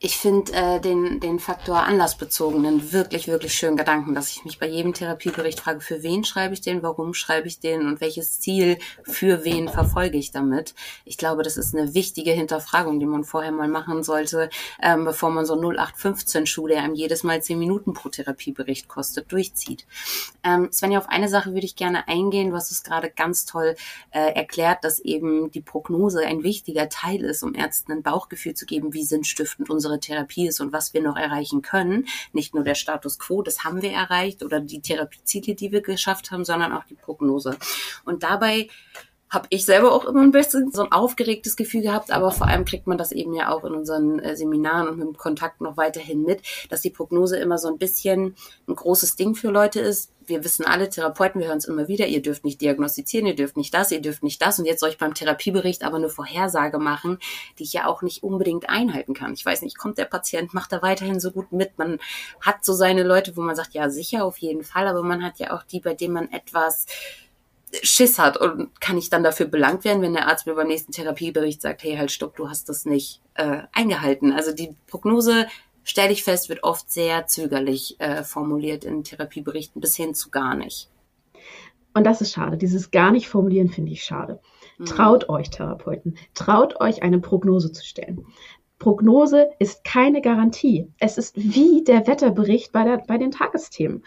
Ich 0.03 0.17
finde 0.17 0.51
äh, 0.53 0.79
den, 0.79 1.19
den 1.19 1.37
Faktor 1.37 1.83
anlassbezogenen 1.83 2.91
wirklich, 2.91 3.27
wirklich 3.27 3.53
schönen 3.53 3.77
Gedanken, 3.77 4.15
dass 4.15 4.31
ich 4.31 4.43
mich 4.43 4.57
bei 4.57 4.67
jedem 4.67 4.95
Therapiebericht 4.95 5.59
frage, 5.59 5.79
für 5.79 6.01
wen 6.01 6.23
schreibe 6.23 6.55
ich 6.55 6.61
den, 6.61 6.81
warum 6.81 7.13
schreibe 7.13 7.47
ich 7.47 7.59
den 7.59 7.85
und 7.85 8.01
welches 8.01 8.39
Ziel 8.39 8.79
für 9.03 9.43
wen 9.43 9.69
verfolge 9.69 10.17
ich 10.17 10.31
damit. 10.31 10.73
Ich 11.05 11.17
glaube, 11.17 11.43
das 11.43 11.55
ist 11.55 11.75
eine 11.75 11.93
wichtige 11.93 12.31
Hinterfragung, 12.31 12.99
die 12.99 13.05
man 13.05 13.23
vorher 13.23 13.51
mal 13.51 13.67
machen 13.67 14.01
sollte, 14.01 14.49
ähm, 14.81 15.05
bevor 15.05 15.29
man 15.29 15.45
so 15.45 15.53
0815-Schule, 15.53 16.73
der 16.73 16.83
einem 16.83 16.95
jedes 16.95 17.21
Mal 17.21 17.43
zehn 17.43 17.59
Minuten 17.59 17.93
pro 17.93 18.09
Therapiebericht 18.09 18.87
kostet, 18.87 19.31
durchzieht. 19.31 19.85
Ähm, 20.43 20.71
Svenja, 20.71 20.97
auf 20.97 21.09
eine 21.09 21.29
Sache 21.29 21.53
würde 21.53 21.67
ich 21.67 21.75
gerne 21.75 22.07
eingehen. 22.07 22.49
Du 22.49 22.55
hast 22.55 22.71
es 22.71 22.81
gerade 22.81 23.11
ganz 23.11 23.45
toll 23.45 23.75
äh, 24.09 24.33
erklärt, 24.33 24.83
dass 24.83 24.97
eben 24.97 25.51
die 25.51 25.61
Prognose 25.61 26.25
ein 26.25 26.41
wichtiger 26.41 26.89
Teil 26.89 27.23
ist, 27.23 27.43
um 27.43 27.53
Ärzten 27.53 27.91
ein 27.91 28.01
Bauchgefühl 28.01 28.55
zu 28.55 28.65
geben, 28.65 28.95
wie 28.95 29.03
sinnstiftend 29.03 29.69
unsere 29.69 29.90
unsere 29.91 29.99
Therapie 29.99 30.47
ist 30.47 30.59
und 30.61 30.71
was 30.71 30.93
wir 30.93 31.01
noch 31.01 31.17
erreichen 31.17 31.61
können. 31.61 32.07
Nicht 32.33 32.55
nur 32.55 32.63
der 32.63 32.75
Status 32.75 33.19
quo, 33.19 33.41
das 33.41 33.63
haben 33.63 33.81
wir 33.81 33.91
erreicht 33.91 34.43
oder 34.43 34.59
die 34.59 34.81
Therapieziele, 34.81 35.55
die 35.55 35.71
wir 35.71 35.81
geschafft 35.81 36.31
haben, 36.31 36.45
sondern 36.45 36.71
auch 36.73 36.85
die 36.85 36.95
Prognose. 36.95 37.57
Und 38.05 38.23
dabei 38.23 38.69
habe 39.31 39.47
ich 39.49 39.65
selber 39.65 39.93
auch 39.93 40.03
immer 40.03 40.21
ein 40.21 40.31
bisschen 40.31 40.71
so 40.71 40.83
ein 40.83 40.91
aufgeregtes 40.91 41.55
Gefühl 41.55 41.81
gehabt, 41.81 42.11
aber 42.11 42.31
vor 42.31 42.47
allem 42.47 42.65
kriegt 42.65 42.85
man 42.85 42.97
das 42.97 43.13
eben 43.13 43.33
ja 43.33 43.49
auch 43.49 43.63
in 43.63 43.73
unseren 43.73 44.19
äh, 44.19 44.35
Seminaren 44.35 44.89
und 44.89 44.99
dem 44.99 45.17
Kontakt 45.17 45.61
noch 45.61 45.77
weiterhin 45.77 46.23
mit, 46.23 46.41
dass 46.69 46.81
die 46.81 46.89
Prognose 46.89 47.37
immer 47.37 47.57
so 47.57 47.69
ein 47.69 47.77
bisschen 47.77 48.35
ein 48.67 48.75
großes 48.75 49.15
Ding 49.15 49.33
für 49.35 49.49
Leute 49.49 49.79
ist. 49.79 50.11
Wir 50.25 50.43
wissen 50.43 50.65
alle, 50.65 50.89
Therapeuten, 50.89 51.39
wir 51.39 51.47
hören 51.47 51.57
es 51.57 51.65
immer 51.65 51.87
wieder, 51.87 52.07
ihr 52.07 52.21
dürft 52.21 52.43
nicht 52.43 52.59
diagnostizieren, 52.59 53.25
ihr 53.25 53.35
dürft 53.35 53.55
nicht 53.55 53.73
das, 53.73 53.91
ihr 53.91 54.01
dürft 54.01 54.21
nicht 54.21 54.41
das 54.41 54.59
und 54.59 54.65
jetzt 54.65 54.81
soll 54.81 54.89
ich 54.89 54.97
beim 54.97 55.13
Therapiebericht 55.13 55.83
aber 55.83 55.95
eine 55.95 56.09
Vorhersage 56.09 56.77
machen, 56.77 57.17
die 57.57 57.63
ich 57.63 57.73
ja 57.73 57.87
auch 57.87 58.01
nicht 58.01 58.23
unbedingt 58.23 58.69
einhalten 58.69 59.13
kann. 59.13 59.33
Ich 59.33 59.45
weiß 59.45 59.61
nicht, 59.61 59.77
kommt 59.77 59.97
der 59.97 60.05
Patient, 60.05 60.53
macht 60.53 60.73
er 60.73 60.81
weiterhin 60.81 61.21
so 61.21 61.31
gut 61.31 61.53
mit, 61.53 61.77
man 61.77 61.99
hat 62.41 62.65
so 62.65 62.73
seine 62.73 63.03
Leute, 63.03 63.35
wo 63.37 63.41
man 63.41 63.55
sagt, 63.55 63.73
ja 63.73 63.89
sicher, 63.89 64.25
auf 64.25 64.37
jeden 64.37 64.63
Fall, 64.63 64.87
aber 64.87 65.03
man 65.03 65.23
hat 65.23 65.39
ja 65.39 65.55
auch 65.55 65.63
die, 65.63 65.79
bei 65.79 65.93
denen 65.93 66.13
man 66.13 66.31
etwas 66.31 66.85
Schiss 67.83 68.19
hat 68.19 68.37
und 68.37 68.79
kann 68.81 68.97
ich 68.97 69.09
dann 69.09 69.23
dafür 69.23 69.45
belangt 69.45 69.83
werden, 69.85 70.01
wenn 70.01 70.13
der 70.13 70.27
Arzt 70.27 70.45
mir 70.45 70.55
beim 70.55 70.67
nächsten 70.67 70.91
Therapiebericht 70.91 71.61
sagt, 71.61 71.83
hey, 71.83 71.95
halt 71.95 72.11
stopp, 72.11 72.35
du 72.35 72.49
hast 72.49 72.69
das 72.69 72.85
nicht 72.85 73.21
äh, 73.35 73.63
eingehalten. 73.71 74.33
Also 74.33 74.53
die 74.53 74.75
Prognose, 74.87 75.47
stelle 75.83 76.11
ich 76.11 76.23
fest, 76.23 76.49
wird 76.49 76.63
oft 76.63 76.91
sehr 76.91 77.27
zögerlich 77.27 77.99
äh, 77.99 78.23
formuliert 78.23 78.83
in 78.83 79.03
Therapieberichten 79.03 79.81
bis 79.81 79.95
hin 79.95 80.13
zu 80.13 80.29
gar 80.29 80.55
nicht. 80.55 80.89
Und 81.93 82.05
das 82.05 82.21
ist 82.21 82.33
schade. 82.33 82.57
Dieses 82.57 82.91
gar 82.91 83.11
nicht 83.11 83.27
formulieren 83.27 83.69
finde 83.69 83.91
ich 83.91 84.03
schade. 84.03 84.39
Mhm. 84.77 84.85
Traut 84.85 85.29
euch, 85.29 85.49
Therapeuten, 85.49 86.17
traut 86.33 86.79
euch 86.79 87.03
eine 87.03 87.19
Prognose 87.19 87.71
zu 87.71 87.85
stellen. 87.85 88.25
Prognose 88.81 89.51
ist 89.59 89.83
keine 89.83 90.21
Garantie. 90.21 90.87
Es 90.97 91.19
ist 91.19 91.37
wie 91.37 91.83
der 91.83 92.07
Wetterbericht 92.07 92.71
bei, 92.71 92.83
der, 92.83 92.97
bei 92.97 93.19
den 93.19 93.29
Tagesthemen. 93.29 94.03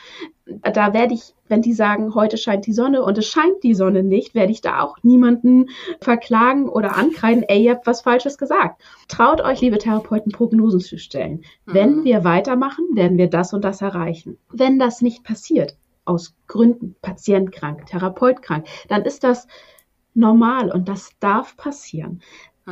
Da 0.47 0.93
werde 0.93 1.15
ich, 1.15 1.33
wenn 1.47 1.63
die 1.63 1.75
sagen, 1.75 2.17
heute 2.17 2.37
scheint 2.39 2.67
die 2.67 2.73
Sonne 2.73 3.05
und 3.05 3.17
es 3.17 3.29
scheint 3.29 3.63
die 3.63 3.75
Sonne 3.75 4.03
nicht, 4.03 4.35
werde 4.35 4.51
ich 4.51 4.63
da 4.63 4.81
auch 4.81 4.97
niemanden 5.05 5.67
verklagen 6.01 6.69
oder 6.69 6.97
ankreiden, 6.97 7.45
ey, 7.45 7.63
ihr 7.63 7.75
habt 7.75 7.87
was 7.87 8.01
Falsches 8.01 8.37
gesagt. 8.37 8.83
Traut 9.07 9.41
euch, 9.41 9.61
liebe 9.61 9.79
Therapeuten, 9.79 10.33
Prognosen 10.33 10.81
zu 10.81 10.99
stellen. 10.99 11.45
Mhm. 11.67 11.75
Wenn 11.75 12.05
wir 12.05 12.25
weitermachen, 12.25 12.85
werden 12.95 13.17
wir 13.17 13.31
das 13.31 13.55
und 13.55 13.65
das 13.65 13.81
erreichen. 13.81 14.39
Wenn 14.51 14.81
das 14.81 15.03
nicht 15.03 15.23
passiert, 15.23 15.77
aus 16.05 16.35
Gründen, 16.49 16.97
Patient 17.01 17.53
krank, 17.53 17.87
Therapeut 17.87 18.43
krank, 18.43 18.67
dann 18.89 19.03
ist 19.03 19.23
das 19.23 19.47
normal 20.15 20.73
und 20.73 20.89
das 20.89 21.11
darf 21.21 21.57
passieren. 21.57 22.23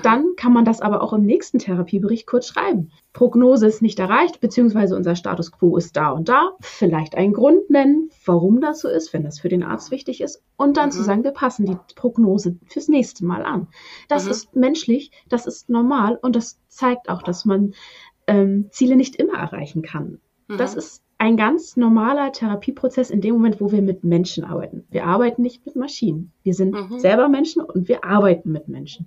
Dann 0.01 0.37
kann 0.37 0.55
man 0.55 0.65
das 0.65 0.81
aber 0.81 1.03
auch 1.03 1.13
im 1.13 1.27
nächsten 1.27 1.59
Therapiebericht 1.59 2.27
kurz 2.27 2.47
schreiben. 2.47 2.91
Prognose 3.13 3.67
ist 3.67 3.83
nicht 3.83 3.99
erreicht, 3.99 4.41
beziehungsweise 4.41 4.97
unser 4.97 5.17
Status 5.17 5.53
quo 5.53 5.77
ist 5.77 5.97
da 5.97 6.11
und 6.11 6.31
da. 6.31 6.53
Vielleicht 6.61 7.15
einen 7.15 7.35
Grund 7.35 7.69
nennen, 7.69 8.09
warum 8.25 8.63
das 8.63 8.81
so 8.81 8.89
ist, 8.89 9.13
wenn 9.13 9.23
das 9.23 9.41
für 9.41 9.51
den 9.51 9.63
Arzt 9.63 9.91
wichtig 9.91 10.23
ist. 10.23 10.43
Und 10.57 10.79
dann 10.79 10.87
mhm. 10.87 10.93
zu 10.93 11.03
sagen, 11.03 11.25
wir 11.25 11.33
passen 11.33 11.67
die 11.67 11.77
Prognose 11.95 12.57
fürs 12.65 12.89
nächste 12.89 13.27
Mal 13.27 13.45
an. 13.45 13.69
Das 14.09 14.25
mhm. 14.25 14.31
ist 14.31 14.57
menschlich, 14.57 15.11
das 15.29 15.47
ist 15.47 15.69
normal 15.69 16.19
und 16.23 16.37
das 16.37 16.59
zeigt 16.69 17.11
auch, 17.11 17.23
dass 17.23 17.45
man 17.45 17.75
ähm, 18.27 18.69
Ziele 18.71 18.97
nicht 18.97 19.17
immer 19.17 19.35
erreichen 19.35 19.83
kann. 19.83 20.21
Mhm. 20.49 20.57
Das 20.57 20.75
ist 20.75 21.03
ein 21.19 21.37
ganz 21.37 21.77
normaler 21.77 22.33
Therapieprozess 22.33 23.11
in 23.11 23.21
dem 23.21 23.35
Moment, 23.35 23.61
wo 23.61 23.71
wir 23.71 23.83
mit 23.83 24.03
Menschen 24.03 24.43
arbeiten. 24.43 24.85
Wir 24.91 25.07
arbeiten 25.07 25.43
nicht 25.43 25.65
mit 25.65 25.77
Maschinen. 25.77 26.33
Wir 26.43 26.55
sind 26.55 26.77
selber 26.99 27.29
Menschen 27.29 27.63
und 27.63 27.87
wir 27.87 28.05
arbeiten 28.05 28.51
mit 28.51 28.67
Menschen. 28.67 29.07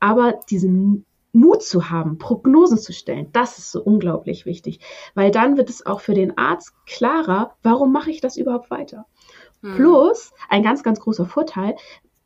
Aber 0.00 0.40
diesen 0.50 1.04
Mut 1.32 1.62
zu 1.62 1.90
haben, 1.90 2.18
Prognosen 2.18 2.78
zu 2.78 2.92
stellen, 2.92 3.28
das 3.32 3.58
ist 3.58 3.70
so 3.70 3.82
unglaublich 3.82 4.46
wichtig, 4.46 4.80
weil 5.14 5.30
dann 5.30 5.56
wird 5.56 5.70
es 5.70 5.86
auch 5.86 6.00
für 6.00 6.14
den 6.14 6.36
Arzt 6.36 6.74
klarer, 6.86 7.54
warum 7.62 7.92
mache 7.92 8.10
ich 8.10 8.20
das 8.20 8.36
überhaupt 8.36 8.70
weiter. 8.70 9.06
Hm. 9.62 9.76
Plus, 9.76 10.32
ein 10.48 10.62
ganz, 10.62 10.82
ganz 10.82 11.00
großer 11.00 11.26
Vorteil, 11.26 11.76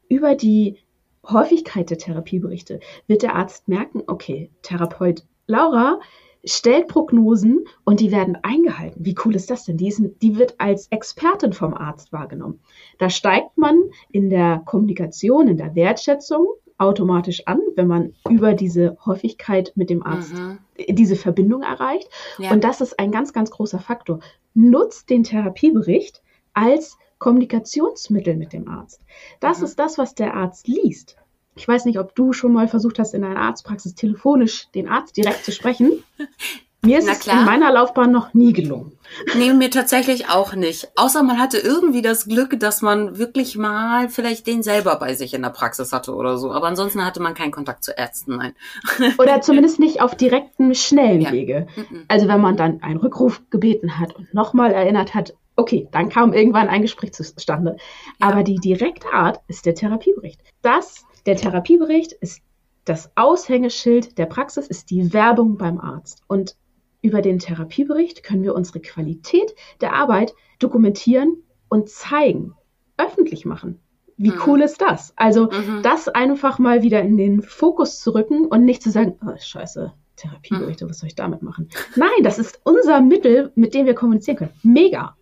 über 0.09 0.35
die 0.35 0.79
Häufigkeit 1.27 1.91
der 1.91 1.99
Therapieberichte 1.99 2.81
wird 3.07 3.23
der 3.23 3.35
Arzt 3.35 3.69
merken, 3.69 4.03
okay, 4.07 4.51
Therapeut 4.63 5.25
Laura 5.47 6.01
stellt 6.45 6.89
Prognosen 6.89 7.65
und 7.85 8.01
die 8.01 8.13
werden 8.13 8.37
eingehalten. 8.43 9.05
Wie 9.05 9.15
cool 9.25 9.35
ist 9.35 9.51
das 9.51 9.65
denn? 9.65 9.79
Die, 9.79 9.91
sind, 9.91 10.21
die 10.23 10.37
wird 10.37 10.61
als 10.61 10.89
Expertin 10.89 11.55
vom 11.55 11.73
Arzt 11.73 12.13
wahrgenommen. 12.13 12.61
Da 12.99 13.09
steigt 13.09 13.57
man 13.57 13.83
in 14.11 14.29
der 14.29 14.63
Kommunikation, 14.67 15.49
in 15.49 15.57
der 15.57 15.75
Wertschätzung 15.75 16.47
automatisch 16.79 17.47
an, 17.47 17.61
wenn 17.77 17.87
man 17.87 18.15
über 18.29 18.55
diese 18.55 18.97
Häufigkeit 19.05 19.73
mit 19.77 19.91
dem 19.91 20.05
Arzt 20.05 20.35
mhm. 20.35 20.59
diese 20.89 21.17
Verbindung 21.17 21.63
erreicht. 21.63 22.09
Ja. 22.39 22.51
Und 22.51 22.65
das 22.65 22.81
ist 22.81 22.99
ein 22.99 23.13
ganz, 23.13 23.33
ganz 23.33 23.51
großer 23.51 23.79
Faktor. 23.79 24.21
Nutzt 24.55 25.11
den 25.11 25.23
Therapiebericht 25.23 26.23
als 26.53 26.99
Kommunikationsmittel 27.19 28.37
mit 28.37 28.53
dem 28.53 28.69
Arzt. 28.69 29.01
Das 29.41 29.59
mhm. 29.59 29.65
ist 29.65 29.79
das, 29.79 29.99
was 29.99 30.15
der 30.15 30.35
Arzt 30.35 30.67
liest. 30.69 31.17
Ich 31.57 31.69
weiß 31.69 31.85
nicht, 31.85 31.99
ob 31.99 32.15
du 32.17 32.33
schon 32.33 32.53
mal 32.53 32.67
versucht 32.67 32.99
hast, 32.99 33.15
in 33.15 33.23
einer 33.23 33.41
Arztpraxis 33.41 33.95
telefonisch 33.95 34.69
den 34.75 34.89
Arzt 34.89 35.17
direkt 35.17 35.45
zu 35.45 35.53
sprechen. 35.53 36.03
Mir 36.85 36.99
ist 36.99 37.09
es 37.09 37.27
in 37.27 37.45
meiner 37.45 37.73
Laufbahn 37.73 38.11
noch 38.11 38.35
nie 38.35 38.53
gelungen. 38.53 38.93
Nee, 39.37 39.53
mir 39.53 39.71
tatsächlich 39.71 40.29
auch 40.29 40.55
nicht. 40.55 40.89
Außer 40.97 41.23
man 41.23 41.39
hatte 41.39 41.59
irgendwie 41.59 42.03
das 42.03 42.27
Glück, 42.27 42.59
dass 42.59 42.83
man 42.83 43.19
wirklich 43.19 43.57
mal 43.57 44.09
vielleicht 44.09 44.47
den 44.47 44.63
selber 44.63 44.97
bei 44.97 45.15
sich 45.15 45.35
in 45.35 45.43
der 45.43 45.51
Praxis 45.51 45.93
hatte 45.93 46.15
oder 46.15 46.37
so. 46.37 46.53
Aber 46.53 46.67
ansonsten 46.67 47.05
hatte 47.05 47.21
man 47.21 47.35
keinen 47.35 47.53
Kontakt 47.53 47.85
zu 47.85 47.93
Ärzten, 47.97 48.37
nein. 48.37 48.55
Oder 49.19 49.41
zumindest 49.41 49.79
nicht 49.79 50.01
auf 50.01 50.15
direkten, 50.15 50.75
schnellen 50.75 51.21
ja. 51.21 51.33
Wege. 51.33 51.67
Also 52.09 52.29
wenn 52.29 52.41
man 52.41 52.57
dann 52.57 52.83
einen 52.83 52.99
Rückruf 52.99 53.43
gebeten 53.51 53.99
hat 53.99 54.15
und 54.17 54.33
nochmal 54.35 54.73
erinnert 54.73 55.15
hat, 55.15 55.35
okay, 55.57 55.89
dann 55.93 56.09
kam 56.09 56.33
irgendwann 56.33 56.69
ein 56.69 56.83
Gespräch 56.83 57.13
zustande. 57.13 57.77
Ja. 58.21 58.29
Aber 58.29 58.43
die 58.43 58.57
direkte 58.57 59.13
Art 59.13 59.41
ist 59.49 59.67
der 59.67 59.75
Therapiebericht. 59.75 60.41
Das, 60.63 61.05
der 61.27 61.37
Therapiebericht 61.37 62.13
ist 62.13 62.41
das 62.85 63.11
Aushängeschild 63.15 64.19
der 64.19 64.27
Praxis, 64.27 64.67
ist 64.67 64.91
die 64.91 65.13
Werbung 65.13 65.57
beim 65.57 65.81
Arzt. 65.81 66.23
Und 66.27 66.57
über 67.05 67.21
den 67.21 67.39
Therapiebericht 67.39 68.23
können 68.23 68.43
wir 68.43 68.55
unsere 68.55 68.81
Qualität 68.81 69.55
der 69.83 69.93
Arbeit 69.93 70.35
dokumentieren 70.59 71.37
und 71.69 71.91
zeigen, 71.91 72.55
öffentlich 72.97 73.45
machen. 73.45 73.79
Wie 74.17 74.31
mhm. 74.31 74.41
cool 74.47 74.63
ist 74.63 74.81
das? 74.81 75.13
Also, 75.17 75.51
mhm. 75.51 75.83
das 75.83 76.09
einfach 76.09 76.59
mal 76.59 76.83
wieder 76.83 77.03
in 77.03 77.19
den 77.19 77.43
Fokus 77.43 78.01
zu 78.01 78.15
rücken 78.15 78.47
und 78.47 78.65
nicht 78.65 78.83
zu 78.83 78.91
sagen, 78.91 79.19
oh, 79.27 79.37
scheiße, 79.37 79.93
Therapieberichte, 80.17 80.87
mhm. 80.87 80.91
was 80.91 81.01
soll 81.01 81.09
ich 81.09 81.15
damit 81.15 81.43
machen? 81.43 81.69
Nein, 81.95 82.23
das 82.23 82.39
ist 82.39 82.61
unser 82.65 83.03
Mittel, 83.03 83.53
mit 83.55 83.75
dem 83.75 83.85
wir 83.85 83.95
kommunizieren 83.95 84.39
können. 84.39 84.55
Mega. 84.63 85.17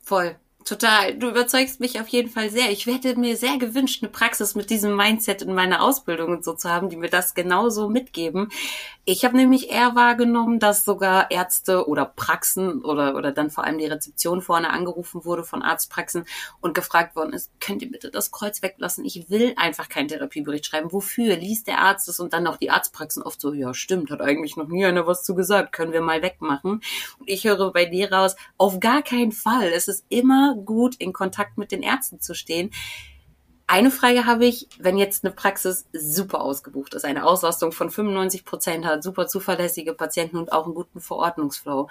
Voll. 0.00 0.36
Total. 0.64 1.14
Du 1.14 1.28
überzeugst 1.28 1.80
mich 1.80 2.00
auf 2.00 2.08
jeden 2.08 2.30
Fall 2.30 2.50
sehr. 2.50 2.70
Ich 2.70 2.86
hätte 2.86 3.18
mir 3.18 3.36
sehr 3.36 3.58
gewünscht, 3.58 4.02
eine 4.02 4.10
Praxis 4.10 4.54
mit 4.54 4.70
diesem 4.70 4.96
Mindset 4.96 5.42
in 5.42 5.54
meiner 5.54 5.82
Ausbildung 5.82 6.30
und 6.30 6.44
so 6.44 6.54
zu 6.54 6.70
haben, 6.70 6.88
die 6.88 6.96
mir 6.96 7.10
das 7.10 7.34
genauso 7.34 7.88
mitgeben. 7.88 8.48
Ich 9.04 9.24
habe 9.24 9.36
nämlich 9.36 9.70
eher 9.70 9.96
wahrgenommen, 9.96 10.60
dass 10.60 10.84
sogar 10.84 11.30
Ärzte 11.30 11.88
oder 11.88 12.04
Praxen 12.04 12.84
oder, 12.84 13.16
oder 13.16 13.32
dann 13.32 13.50
vor 13.50 13.64
allem 13.64 13.78
die 13.78 13.86
Rezeption 13.86 14.42
vorne 14.42 14.70
angerufen 14.70 15.24
wurde 15.24 15.42
von 15.42 15.62
Arztpraxen 15.62 16.24
und 16.60 16.74
gefragt 16.74 17.16
worden 17.16 17.32
ist, 17.32 17.50
könnt 17.58 17.82
ihr 17.82 17.90
bitte 17.90 18.10
das 18.10 18.30
Kreuz 18.30 18.62
weglassen? 18.62 19.04
Ich 19.04 19.28
will 19.28 19.54
einfach 19.56 19.88
keinen 19.88 20.08
Therapiebericht 20.08 20.66
schreiben. 20.66 20.92
Wofür? 20.92 21.36
Liest 21.36 21.66
der 21.66 21.80
Arzt 21.80 22.08
es? 22.08 22.20
Und 22.20 22.32
dann 22.32 22.46
auch 22.46 22.56
die 22.56 22.70
Arztpraxen 22.70 23.22
oft 23.22 23.40
so, 23.40 23.52
ja 23.52 23.74
stimmt, 23.74 24.10
hat 24.10 24.20
eigentlich 24.20 24.56
noch 24.56 24.68
nie 24.68 24.84
einer 24.84 25.06
was 25.06 25.24
zu 25.24 25.34
gesagt, 25.34 25.72
können 25.72 25.92
wir 25.92 26.00
mal 26.00 26.22
wegmachen. 26.22 26.80
Und 27.18 27.28
ich 27.28 27.44
höre 27.44 27.72
bei 27.72 27.86
dir 27.86 28.12
raus, 28.12 28.36
auf 28.56 28.78
gar 28.78 29.02
keinen 29.02 29.32
Fall. 29.32 29.68
Es 29.74 29.88
ist 29.88 30.04
immer 30.08 30.51
gut, 30.56 30.94
in 30.96 31.12
Kontakt 31.12 31.58
mit 31.58 31.72
den 31.72 31.82
Ärzten 31.82 32.20
zu 32.20 32.34
stehen. 32.34 32.70
Eine 33.66 33.90
Frage 33.90 34.26
habe 34.26 34.44
ich, 34.44 34.68
wenn 34.78 34.98
jetzt 34.98 35.24
eine 35.24 35.32
Praxis 35.32 35.86
super 35.92 36.42
ausgebucht 36.42 36.94
ist, 36.94 37.04
eine 37.04 37.24
Auslastung 37.24 37.72
von 37.72 37.90
95 37.90 38.44
Prozent 38.44 38.84
hat, 38.84 39.02
super 39.02 39.26
zuverlässige 39.26 39.94
Patienten 39.94 40.36
und 40.36 40.52
auch 40.52 40.66
einen 40.66 40.74
guten 40.74 41.00
Verordnungsflow. 41.00 41.88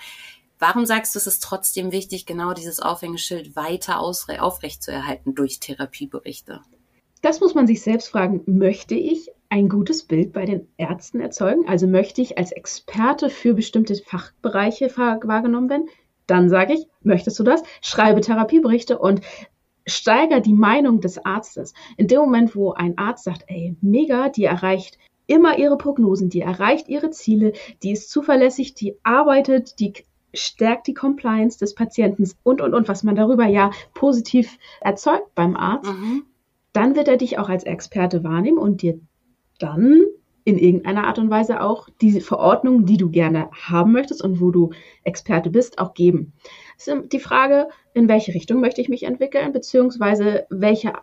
Warum 0.59 0.85
sagst 0.85 1.15
du, 1.15 1.19
es 1.19 1.25
ist 1.25 1.41
trotzdem 1.41 1.91
wichtig, 1.91 2.27
genau 2.27 2.53
dieses 2.53 2.81
Aufhängeschild 2.81 3.55
weiter 3.55 3.99
aufrecht 3.99 4.83
zu 4.83 4.91
erhalten 4.91 5.33
durch 5.33 5.59
Therapieberichte? 5.59 6.61
Das 7.23 7.39
muss 7.39 7.55
man 7.55 7.65
sich 7.65 7.81
selbst 7.81 8.09
fragen. 8.09 8.43
Möchte 8.45 8.93
ich 8.93 9.31
ein 9.49 9.67
gutes 9.67 10.03
Bild 10.03 10.33
bei 10.33 10.45
den 10.45 10.67
Ärzten 10.77 11.19
erzeugen? 11.19 11.67
Also 11.67 11.87
möchte 11.87 12.21
ich 12.21 12.37
als 12.37 12.51
Experte 12.51 13.29
für 13.29 13.53
bestimmte 13.53 13.95
Fachbereiche 13.95 14.95
wahrgenommen 14.95 15.69
werden? 15.69 15.89
Dann 16.31 16.47
sage 16.47 16.75
ich, 16.75 16.87
möchtest 17.01 17.37
du 17.39 17.43
das? 17.43 17.61
Schreibe 17.81 18.21
Therapieberichte 18.21 18.97
und 18.97 19.19
steiger 19.85 20.39
die 20.39 20.53
Meinung 20.53 21.01
des 21.01 21.25
Arztes. 21.25 21.73
In 21.97 22.07
dem 22.07 22.19
Moment, 22.19 22.55
wo 22.55 22.71
ein 22.71 22.97
Arzt 22.97 23.25
sagt, 23.25 23.43
ey, 23.47 23.75
mega, 23.81 24.29
die 24.29 24.45
erreicht 24.45 24.97
immer 25.27 25.57
ihre 25.57 25.77
Prognosen, 25.77 26.29
die 26.29 26.39
erreicht 26.39 26.87
ihre 26.87 27.09
Ziele, 27.09 27.51
die 27.83 27.91
ist 27.91 28.09
zuverlässig, 28.09 28.75
die 28.75 28.95
arbeitet, 29.03 29.81
die 29.81 29.91
stärkt 30.33 30.87
die 30.87 30.93
Compliance 30.93 31.59
des 31.59 31.75
Patienten 31.75 32.23
und, 32.43 32.61
und, 32.61 32.73
und, 32.73 32.87
was 32.87 33.03
man 33.03 33.17
darüber 33.17 33.45
ja 33.45 33.71
positiv 33.93 34.57
erzeugt 34.79 35.35
beim 35.35 35.57
Arzt, 35.57 35.91
mhm. 35.91 36.23
dann 36.71 36.95
wird 36.95 37.09
er 37.09 37.17
dich 37.17 37.39
auch 37.39 37.49
als 37.49 37.65
Experte 37.65 38.23
wahrnehmen 38.23 38.57
und 38.57 38.83
dir 38.83 39.01
dann 39.59 40.05
in 40.43 40.57
irgendeiner 40.57 41.05
Art 41.05 41.19
und 41.19 41.29
Weise 41.29 41.61
auch 41.61 41.87
diese 42.01 42.21
Verordnung, 42.21 42.85
die 42.85 42.97
du 42.97 43.09
gerne 43.09 43.49
haben 43.51 43.91
möchtest 43.91 44.23
und 44.23 44.41
wo 44.41 44.51
du 44.51 44.71
Experte 45.03 45.49
bist, 45.49 45.79
auch 45.79 45.93
geben. 45.93 46.33
Es 46.77 46.87
ist 46.87 47.11
die 47.11 47.19
Frage, 47.19 47.67
in 47.93 48.07
welche 48.07 48.33
Richtung 48.33 48.59
möchte 48.59 48.81
ich 48.81 48.89
mich 48.89 49.03
entwickeln, 49.03 49.51
beziehungsweise 49.53 50.45
welche 50.49 50.93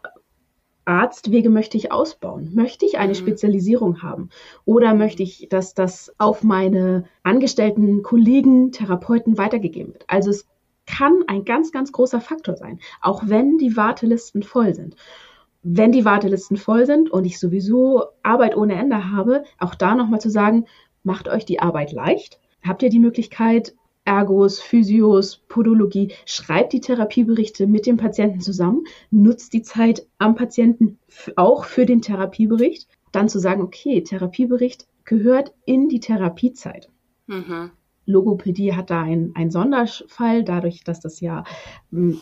Arztwege 0.85 1.51
möchte 1.51 1.77
ich 1.77 1.93
ausbauen? 1.93 2.51
Möchte 2.55 2.87
ich 2.87 2.99
eine 2.99 3.13
mhm. 3.13 3.17
Spezialisierung 3.17 4.03
haben? 4.03 4.31
Oder 4.65 4.95
möchte 4.95 5.23
ich, 5.23 5.49
dass 5.51 5.75
das 5.75 6.15
auf 6.19 6.43
meine 6.43 7.05
angestellten 7.23 8.03
Kollegen, 8.03 8.73
Therapeuten 8.73 9.37
weitergegeben 9.37 9.93
wird? 9.93 10.05
Also 10.09 10.31
es 10.31 10.49
kann 10.87 11.23
ein 11.27 11.45
ganz, 11.45 11.71
ganz 11.73 11.93
großer 11.93 12.23
Faktor 12.23 12.57
sein, 12.57 12.81
auch 13.03 13.23
wenn 13.27 13.59
die 13.59 13.77
Wartelisten 13.77 14.43
voll 14.43 14.75
sind 14.75 14.97
wenn 15.63 15.93
die 15.93 16.05
Wartelisten 16.05 16.57
voll 16.57 16.87
sind 16.87 17.11
und 17.11 17.25
ich 17.25 17.39
sowieso 17.39 18.05
Arbeit 18.23 18.57
ohne 18.57 18.75
Ende 18.75 19.11
habe, 19.11 19.45
auch 19.59 19.75
da 19.75 19.95
nochmal 19.95 20.21
zu 20.21 20.31
sagen, 20.31 20.67
macht 21.03 21.29
euch 21.29 21.45
die 21.45 21.61
Arbeit 21.61 21.93
leicht. 21.93 22.41
Habt 22.63 22.83
ihr 22.83 22.91
die 22.91 22.99
Möglichkeit, 22.99 23.75
Ergos, 24.05 24.61
Physios, 24.61 25.37
Podologie, 25.49 26.13
schreibt 26.25 26.73
die 26.73 26.81
Therapieberichte 26.81 27.67
mit 27.67 27.87
dem 27.87 27.99
Patienten 27.99 28.41
zusammen, 28.41 28.85
nutzt 29.11 29.53
die 29.53 29.63
Zeit 29.63 30.07
am 30.17 30.35
Patienten 30.35 30.99
auch 31.37 31.65
für 31.65 31.85
den 31.85 32.01
Therapiebericht, 32.01 32.89
dann 33.13 33.29
zu 33.29 33.39
sagen, 33.39 33.63
okay, 33.63 34.03
Therapiebericht 34.03 34.87
gehört 35.05 35.53
in 35.67 35.89
die 35.89 36.01
Therapiezeit. 36.01 36.89
Mhm. 37.27 37.71
Logopädie 38.07 38.75
hat 38.75 38.89
da 38.89 39.03
einen 39.03 39.51
Sonderfall, 39.51 40.43
dadurch, 40.43 40.83
dass 40.83 41.01
das 41.01 41.21
ja 41.21 41.45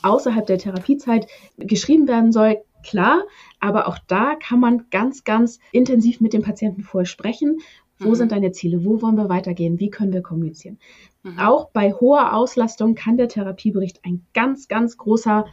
außerhalb 0.02 0.44
der 0.44 0.58
Therapiezeit 0.58 1.28
geschrieben 1.56 2.08
werden 2.08 2.32
soll, 2.32 2.58
klar, 2.82 3.24
aber 3.60 3.88
auch 3.88 3.98
da 4.06 4.34
kann 4.34 4.60
man 4.60 4.86
ganz, 4.90 5.24
ganz 5.24 5.58
intensiv 5.72 6.20
mit 6.20 6.32
dem 6.32 6.42
Patienten 6.42 6.82
vorher 6.82 7.06
sprechen. 7.06 7.58
Wo 7.98 8.10
mhm. 8.10 8.14
sind 8.14 8.32
deine 8.32 8.52
Ziele? 8.52 8.84
Wo 8.84 9.00
wollen 9.00 9.16
wir 9.16 9.28
weitergehen? 9.28 9.80
Wie 9.80 9.90
können 9.90 10.12
wir 10.12 10.22
kommunizieren? 10.22 10.78
Mhm. 11.22 11.38
Auch 11.38 11.70
bei 11.70 11.92
hoher 11.92 12.34
Auslastung 12.34 12.94
kann 12.94 13.16
der 13.16 13.28
Therapiebericht 13.28 14.04
ein 14.04 14.24
ganz, 14.34 14.68
ganz 14.68 14.96
großer 14.98 15.46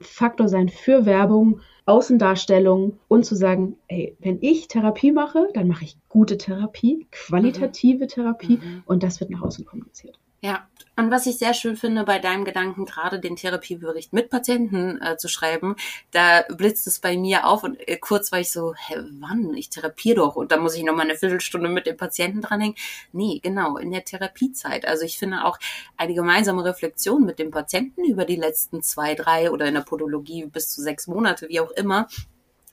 Faktor 0.00 0.48
sein 0.48 0.68
für 0.68 1.06
Werbung, 1.06 1.60
Außendarstellung 1.86 2.98
und 3.08 3.24
zu 3.24 3.36
sagen, 3.36 3.76
ey, 3.88 4.16
wenn 4.18 4.38
ich 4.40 4.68
Therapie 4.68 5.12
mache, 5.12 5.48
dann 5.54 5.68
mache 5.68 5.84
ich 5.84 5.96
gute 6.08 6.38
Therapie, 6.38 7.06
qualitative 7.10 8.04
mhm. 8.04 8.08
Therapie 8.08 8.56
mhm. 8.56 8.82
und 8.86 9.02
das 9.02 9.20
wird 9.20 9.30
nach 9.30 9.42
außen 9.42 9.64
kommuniziert. 9.64 10.18
Ja, 10.44 10.68
und 10.94 11.10
was 11.10 11.24
ich 11.24 11.38
sehr 11.38 11.54
schön 11.54 11.74
finde 11.74 12.04
bei 12.04 12.18
deinem 12.18 12.44
Gedanken, 12.44 12.84
gerade 12.84 13.18
den 13.18 13.34
Therapiebericht 13.34 14.12
mit 14.12 14.28
Patienten 14.28 15.00
äh, 15.00 15.16
zu 15.16 15.26
schreiben, 15.26 15.74
da 16.10 16.42
blitzt 16.54 16.86
es 16.86 16.98
bei 16.98 17.16
mir 17.16 17.46
auf 17.46 17.64
und 17.64 17.78
äh, 17.88 17.96
kurz 17.96 18.30
war 18.30 18.40
ich 18.40 18.52
so, 18.52 18.74
hä, 18.74 18.96
wann? 19.20 19.54
Ich 19.54 19.70
therapiere 19.70 20.16
doch 20.16 20.36
und 20.36 20.52
da 20.52 20.58
muss 20.58 20.76
ich 20.76 20.84
noch 20.84 20.94
mal 20.94 21.04
eine 21.04 21.16
Viertelstunde 21.16 21.70
mit 21.70 21.86
dem 21.86 21.96
Patienten 21.96 22.42
dranhängen. 22.42 22.76
Nee, 23.12 23.40
genau, 23.42 23.78
in 23.78 23.90
der 23.90 24.04
Therapiezeit. 24.04 24.86
Also 24.86 25.06
ich 25.06 25.16
finde 25.16 25.46
auch 25.46 25.58
eine 25.96 26.12
gemeinsame 26.12 26.62
Reflexion 26.62 27.24
mit 27.24 27.38
dem 27.38 27.50
Patienten 27.50 28.04
über 28.04 28.26
die 28.26 28.36
letzten 28.36 28.82
zwei, 28.82 29.14
drei 29.14 29.50
oder 29.50 29.64
in 29.64 29.74
der 29.74 29.80
Podologie 29.80 30.44
bis 30.44 30.68
zu 30.68 30.82
sechs 30.82 31.06
Monate, 31.06 31.48
wie 31.48 31.60
auch 31.60 31.70
immer, 31.70 32.06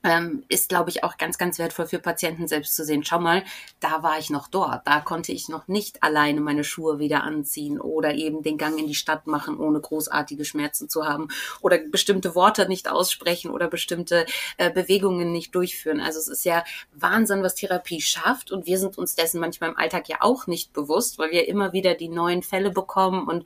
ähm, 0.04 0.44
ist, 0.50 0.70
glaube 0.70 0.90
ich, 0.90 1.04
auch 1.04 1.18
ganz, 1.18 1.38
ganz 1.38 1.60
wertvoll 1.60 1.86
für 1.86 2.00
Patienten 2.00 2.48
selbst 2.48 2.76
zu 2.76 2.84
sehen. 2.84 3.04
Schau 3.04 3.20
mal, 3.20 3.44
da 3.80 4.04
war 4.04 4.18
ich 4.18 4.30
noch 4.30 4.48
dort. 4.48 4.88
Da 4.88 5.00
konnte 5.00 5.32
ich 5.32 5.48
noch 5.50 5.68
nicht 5.68 6.02
alleine 6.02 6.42
meine 6.42 6.64
Schuhe 6.64 7.00
wieder 7.00 7.24
anziehen 7.24 7.80
oder 7.80 8.14
eben 8.16 8.42
den 8.42 8.58
Gang 8.58 8.80
in 8.80 8.88
die 8.88 8.96
Stadt 8.96 9.28
machen, 9.28 9.60
ohne 9.60 9.80
großartige 9.80 10.46
Schmerzen 10.46 10.90
zu 10.90 11.06
haben 11.06 11.28
oder 11.62 11.78
bestimmte 11.78 12.36
Worte 12.36 12.68
nicht 12.68 12.90
aussprechen 12.90 13.52
oder 13.52 13.68
bestimmte 13.68 14.26
äh, 14.58 14.72
Bewegungen 14.72 15.32
nicht 15.32 15.54
durchführen. 15.54 16.00
Also 16.00 16.20
es 16.20 16.28
ist 16.28 16.46
ja 16.46 16.64
Wahnsinn, 16.94 17.44
was 17.44 17.56
Therapie 17.56 18.02
schafft 18.02 18.52
und 18.52 18.66
wir 18.66 18.80
sind 18.80 18.98
uns 18.98 19.16
dessen 19.16 19.40
manchmal 19.40 19.72
im 19.72 19.78
Alltag 19.78 20.10
ja 20.10 20.18
auch 20.22 20.48
nicht 20.48 20.74
bewusst, 20.74 21.20
weil 21.20 21.32
wir 21.32 21.48
immer 21.48 21.74
wieder 21.74 21.94
die 21.94 22.10
neuen 22.10 22.42
Fälle 22.42 22.72
bekommen 22.72 23.28
und 23.28 23.46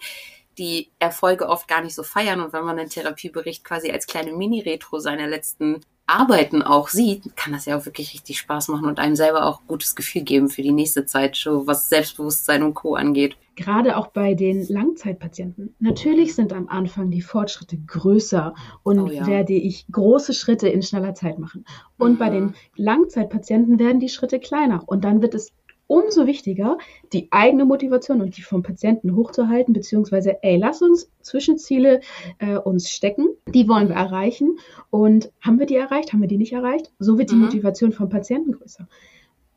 die 0.58 0.92
Erfolge 1.00 1.50
oft 1.50 1.68
gar 1.68 1.82
nicht 1.82 1.96
so 1.96 2.04
feiern. 2.04 2.40
Und 2.40 2.54
wenn 2.54 2.64
man 2.64 2.78
den 2.78 2.90
Therapiebericht 2.90 3.64
quasi 3.64 3.92
als 3.92 4.08
kleine 4.08 4.32
Mini-Retro 4.32 5.00
seiner 5.00 5.28
letzten 5.28 5.82
Arbeiten 6.08 6.62
auch 6.62 6.90
sieht, 6.90 7.36
kann 7.36 7.54
das 7.54 7.66
ja 7.66 7.78
auch 7.78 7.86
wirklich 7.86 8.14
richtig 8.14 8.38
Spaß 8.38 8.68
machen 8.68 8.86
und 8.86 9.00
einem 9.00 9.16
selber 9.16 9.46
auch 9.46 9.62
gutes 9.68 9.96
Gefühl 9.96 10.22
geben 10.22 10.50
für 10.50 10.62
die 10.62 10.72
nächste 10.72 11.06
Zeit, 11.06 11.36
schon 11.38 11.66
was 11.66 11.90
Selbstbewusstsein 11.90 12.64
und 12.64 12.76
Co. 12.76 12.96
angeht. 12.96 13.36
Gerade 13.56 13.96
auch 13.98 14.08
bei 14.08 14.34
den 14.34 14.68
Langzeitpatienten. 14.68 15.74
Natürlich 15.80 16.36
sind 16.36 16.52
am 16.52 16.68
Anfang 16.68 17.10
die 17.10 17.22
Fortschritte 17.22 17.78
größer 17.78 18.54
und 18.84 19.00
oh 19.00 19.08
ja. 19.08 19.26
werde 19.26 19.54
ich 19.54 19.86
große 19.90 20.34
Schritte 20.34 20.68
in 20.68 20.84
schneller 20.84 21.16
Zeit 21.16 21.40
machen. 21.40 21.66
Und 21.98 22.14
mhm. 22.14 22.18
bei 22.18 22.30
den 22.30 22.54
Langzeitpatienten 22.76 23.80
werden 23.80 24.02
die 24.02 24.10
Schritte 24.10 24.40
kleiner 24.40 24.84
und 24.86 25.06
dann 25.06 25.22
wird 25.22 25.34
es 25.34 25.54
umso 25.88 26.26
wichtiger, 26.26 26.78
die 27.14 27.28
eigene 27.32 27.66
Motivation 27.66 28.22
und 28.22 28.38
die 28.38 28.42
vom 28.42 28.64
Patienten 28.64 29.16
hochzuhalten, 29.16 29.74
beziehungsweise, 29.74 30.42
ey, 30.44 30.58
lass 30.58 30.82
uns 30.82 31.12
Zwischenziele 31.22 32.02
äh, 32.40 32.58
uns 32.58 32.90
stecken, 32.90 33.30
die 33.48 33.68
wollen 33.68 33.90
wir 33.90 33.96
erreichen 33.96 34.58
und 34.90 35.32
haben 35.42 35.60
wir 35.60 35.66
die 35.66 35.76
erreicht, 35.76 36.14
haben 36.14 36.22
wir 36.22 36.28
die 36.28 36.38
nicht 36.38 36.54
erreicht, 36.54 36.92
so 37.00 37.18
wird 37.18 37.32
die 37.32 37.36
mhm. 37.36 37.46
Motivation 37.46 37.92
vom 37.92 38.10
Patienten 38.10 38.54
größer. 38.54 38.88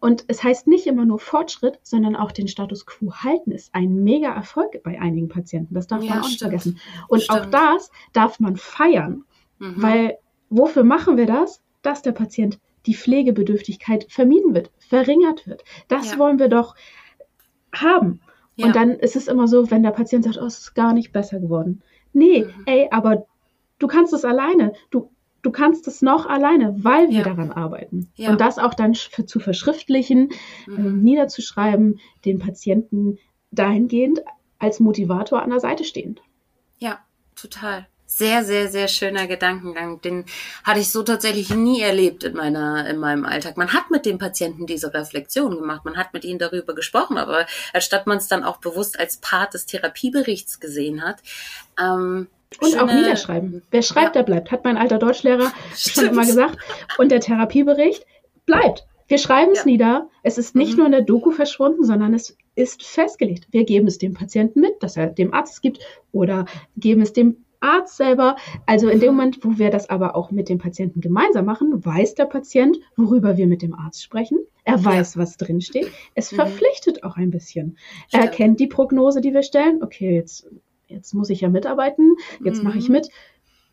Und 0.00 0.24
es 0.28 0.44
heißt 0.44 0.68
nicht 0.68 0.86
immer 0.86 1.04
nur 1.04 1.18
Fortschritt, 1.18 1.80
sondern 1.82 2.14
auch 2.14 2.30
den 2.30 2.46
Status 2.46 2.86
quo 2.86 3.12
halten 3.12 3.50
ist 3.50 3.74
ein 3.74 4.04
mega 4.04 4.32
Erfolg 4.32 4.82
bei 4.84 5.00
einigen 5.00 5.28
Patienten. 5.28 5.74
Das 5.74 5.88
darf 5.88 6.02
ja, 6.04 6.10
man 6.10 6.20
auch 6.22 6.28
nicht 6.28 6.38
vergessen. 6.38 6.78
Und 7.08 7.22
stimmt. 7.22 7.40
auch 7.40 7.46
das 7.46 7.90
darf 8.12 8.38
man 8.38 8.56
feiern, 8.56 9.24
mhm. 9.58 9.82
weil 9.82 10.18
wofür 10.50 10.84
machen 10.84 11.16
wir 11.16 11.26
das? 11.26 11.60
Dass 11.82 12.02
der 12.02 12.12
Patient 12.12 12.60
die 12.88 12.94
Pflegebedürftigkeit 12.94 14.06
vermieden 14.08 14.54
wird, 14.54 14.70
verringert 14.78 15.46
wird. 15.46 15.62
Das 15.88 16.12
ja. 16.12 16.18
wollen 16.18 16.38
wir 16.38 16.48
doch 16.48 16.74
haben. 17.70 18.20
Ja. 18.56 18.66
Und 18.66 18.76
dann 18.76 18.90
ist 18.92 19.14
es 19.14 19.28
immer 19.28 19.46
so, 19.46 19.70
wenn 19.70 19.82
der 19.82 19.90
Patient 19.90 20.24
sagt, 20.24 20.38
oh, 20.38 20.46
es 20.46 20.58
ist 20.58 20.74
gar 20.74 20.94
nicht 20.94 21.12
besser 21.12 21.38
geworden. 21.38 21.82
Nee, 22.14 22.44
mhm. 22.44 22.62
ey, 22.64 22.88
aber 22.90 23.26
du 23.78 23.86
kannst 23.88 24.14
es 24.14 24.24
alleine. 24.24 24.72
Du, 24.90 25.10
du 25.42 25.50
kannst 25.50 25.86
es 25.86 26.00
noch 26.00 26.24
alleine, 26.24 26.82
weil 26.82 27.10
wir 27.10 27.18
ja. 27.18 27.24
daran 27.24 27.52
arbeiten. 27.52 28.08
Ja. 28.16 28.30
Und 28.30 28.40
das 28.40 28.58
auch 28.58 28.72
dann 28.72 28.94
zu 28.94 29.38
verschriftlichen, 29.38 30.30
mhm. 30.66 30.76
äh, 30.76 30.90
niederzuschreiben, 30.90 32.00
den 32.24 32.38
Patienten 32.38 33.18
dahingehend 33.50 34.22
als 34.58 34.80
Motivator 34.80 35.42
an 35.42 35.50
der 35.50 35.60
Seite 35.60 35.84
stehend. 35.84 36.22
Ja, 36.78 37.00
total 37.36 37.86
sehr, 38.10 38.42
sehr, 38.42 38.68
sehr 38.68 38.88
schöner 38.88 39.26
Gedankengang. 39.26 40.00
Den 40.00 40.24
hatte 40.64 40.80
ich 40.80 40.90
so 40.90 41.02
tatsächlich 41.02 41.50
nie 41.50 41.82
erlebt 41.82 42.24
in 42.24 42.34
meiner, 42.34 42.88
in 42.88 42.98
meinem 42.98 43.26
Alltag. 43.26 43.58
Man 43.58 43.74
hat 43.74 43.90
mit 43.90 44.06
dem 44.06 44.18
Patienten 44.18 44.66
diese 44.66 44.92
Reflexion 44.94 45.56
gemacht, 45.56 45.84
man 45.84 45.96
hat 45.96 46.14
mit 46.14 46.24
ihnen 46.24 46.38
darüber 46.38 46.74
gesprochen, 46.74 47.18
aber 47.18 47.46
anstatt 47.74 48.06
man 48.06 48.16
es 48.16 48.26
dann 48.26 48.44
auch 48.44 48.56
bewusst 48.56 48.98
als 48.98 49.18
Part 49.18 49.52
des 49.52 49.66
Therapieberichts 49.66 50.58
gesehen 50.58 51.04
hat, 51.04 51.18
ähm, 51.78 52.28
Und 52.60 52.70
Schöne, 52.70 52.82
auch 52.82 52.92
niederschreiben. 52.92 53.62
Wer 53.70 53.82
schreibt, 53.82 54.16
ja. 54.16 54.22
der 54.22 54.32
bleibt, 54.32 54.50
hat 54.50 54.64
mein 54.64 54.78
alter 54.78 54.98
Deutschlehrer 54.98 55.52
Stimmt. 55.76 55.94
schon 55.94 56.14
immer 56.14 56.24
gesagt. 56.24 56.56
Und 56.96 57.12
der 57.12 57.20
Therapiebericht 57.20 58.06
bleibt. 58.46 58.86
Wir 59.06 59.18
schreiben 59.18 59.52
es 59.52 59.60
ja. 59.60 59.64
nieder. 59.66 60.08
Es 60.22 60.38
ist 60.38 60.54
nicht 60.54 60.72
mhm. 60.72 60.76
nur 60.78 60.86
in 60.86 60.92
der 60.92 61.02
Doku 61.02 61.30
verschwunden, 61.30 61.84
sondern 61.84 62.14
es 62.14 62.36
ist 62.54 62.82
festgelegt. 62.82 63.48
Wir 63.50 63.64
geben 63.64 63.86
es 63.86 63.98
dem 63.98 64.14
Patienten 64.14 64.60
mit, 64.60 64.82
dass 64.82 64.96
er 64.96 65.08
dem 65.08 65.34
Arzt 65.34 65.60
gibt 65.60 65.80
oder 66.10 66.46
geben 66.76 67.02
es 67.02 67.12
dem 67.12 67.44
Arzt 67.60 67.96
selber. 67.96 68.36
Also 68.66 68.88
in 68.88 69.00
dem 69.00 69.14
Moment, 69.14 69.44
wo 69.44 69.58
wir 69.58 69.70
das 69.70 69.90
aber 69.90 70.14
auch 70.16 70.30
mit 70.30 70.48
dem 70.48 70.58
Patienten 70.58 71.00
gemeinsam 71.00 71.44
machen, 71.44 71.84
weiß 71.84 72.14
der 72.14 72.26
Patient, 72.26 72.78
worüber 72.96 73.36
wir 73.36 73.46
mit 73.46 73.62
dem 73.62 73.74
Arzt 73.74 74.02
sprechen. 74.02 74.38
Er 74.64 74.84
weiß, 74.84 75.14
ja. 75.14 75.22
was 75.22 75.36
drinsteht. 75.36 75.90
Es 76.14 76.32
mhm. 76.32 76.36
verpflichtet 76.36 77.04
auch 77.04 77.16
ein 77.16 77.30
bisschen. 77.30 77.78
Stimmt. 78.08 78.24
Er 78.24 78.30
kennt 78.30 78.60
die 78.60 78.66
Prognose, 78.66 79.20
die 79.20 79.32
wir 79.32 79.42
stellen. 79.42 79.82
Okay, 79.82 80.14
jetzt, 80.14 80.46
jetzt 80.86 81.14
muss 81.14 81.30
ich 81.30 81.40
ja 81.40 81.48
mitarbeiten. 81.48 82.16
Jetzt 82.44 82.58
mhm. 82.58 82.64
mache 82.64 82.78
ich 82.78 82.88
mit. 82.88 83.08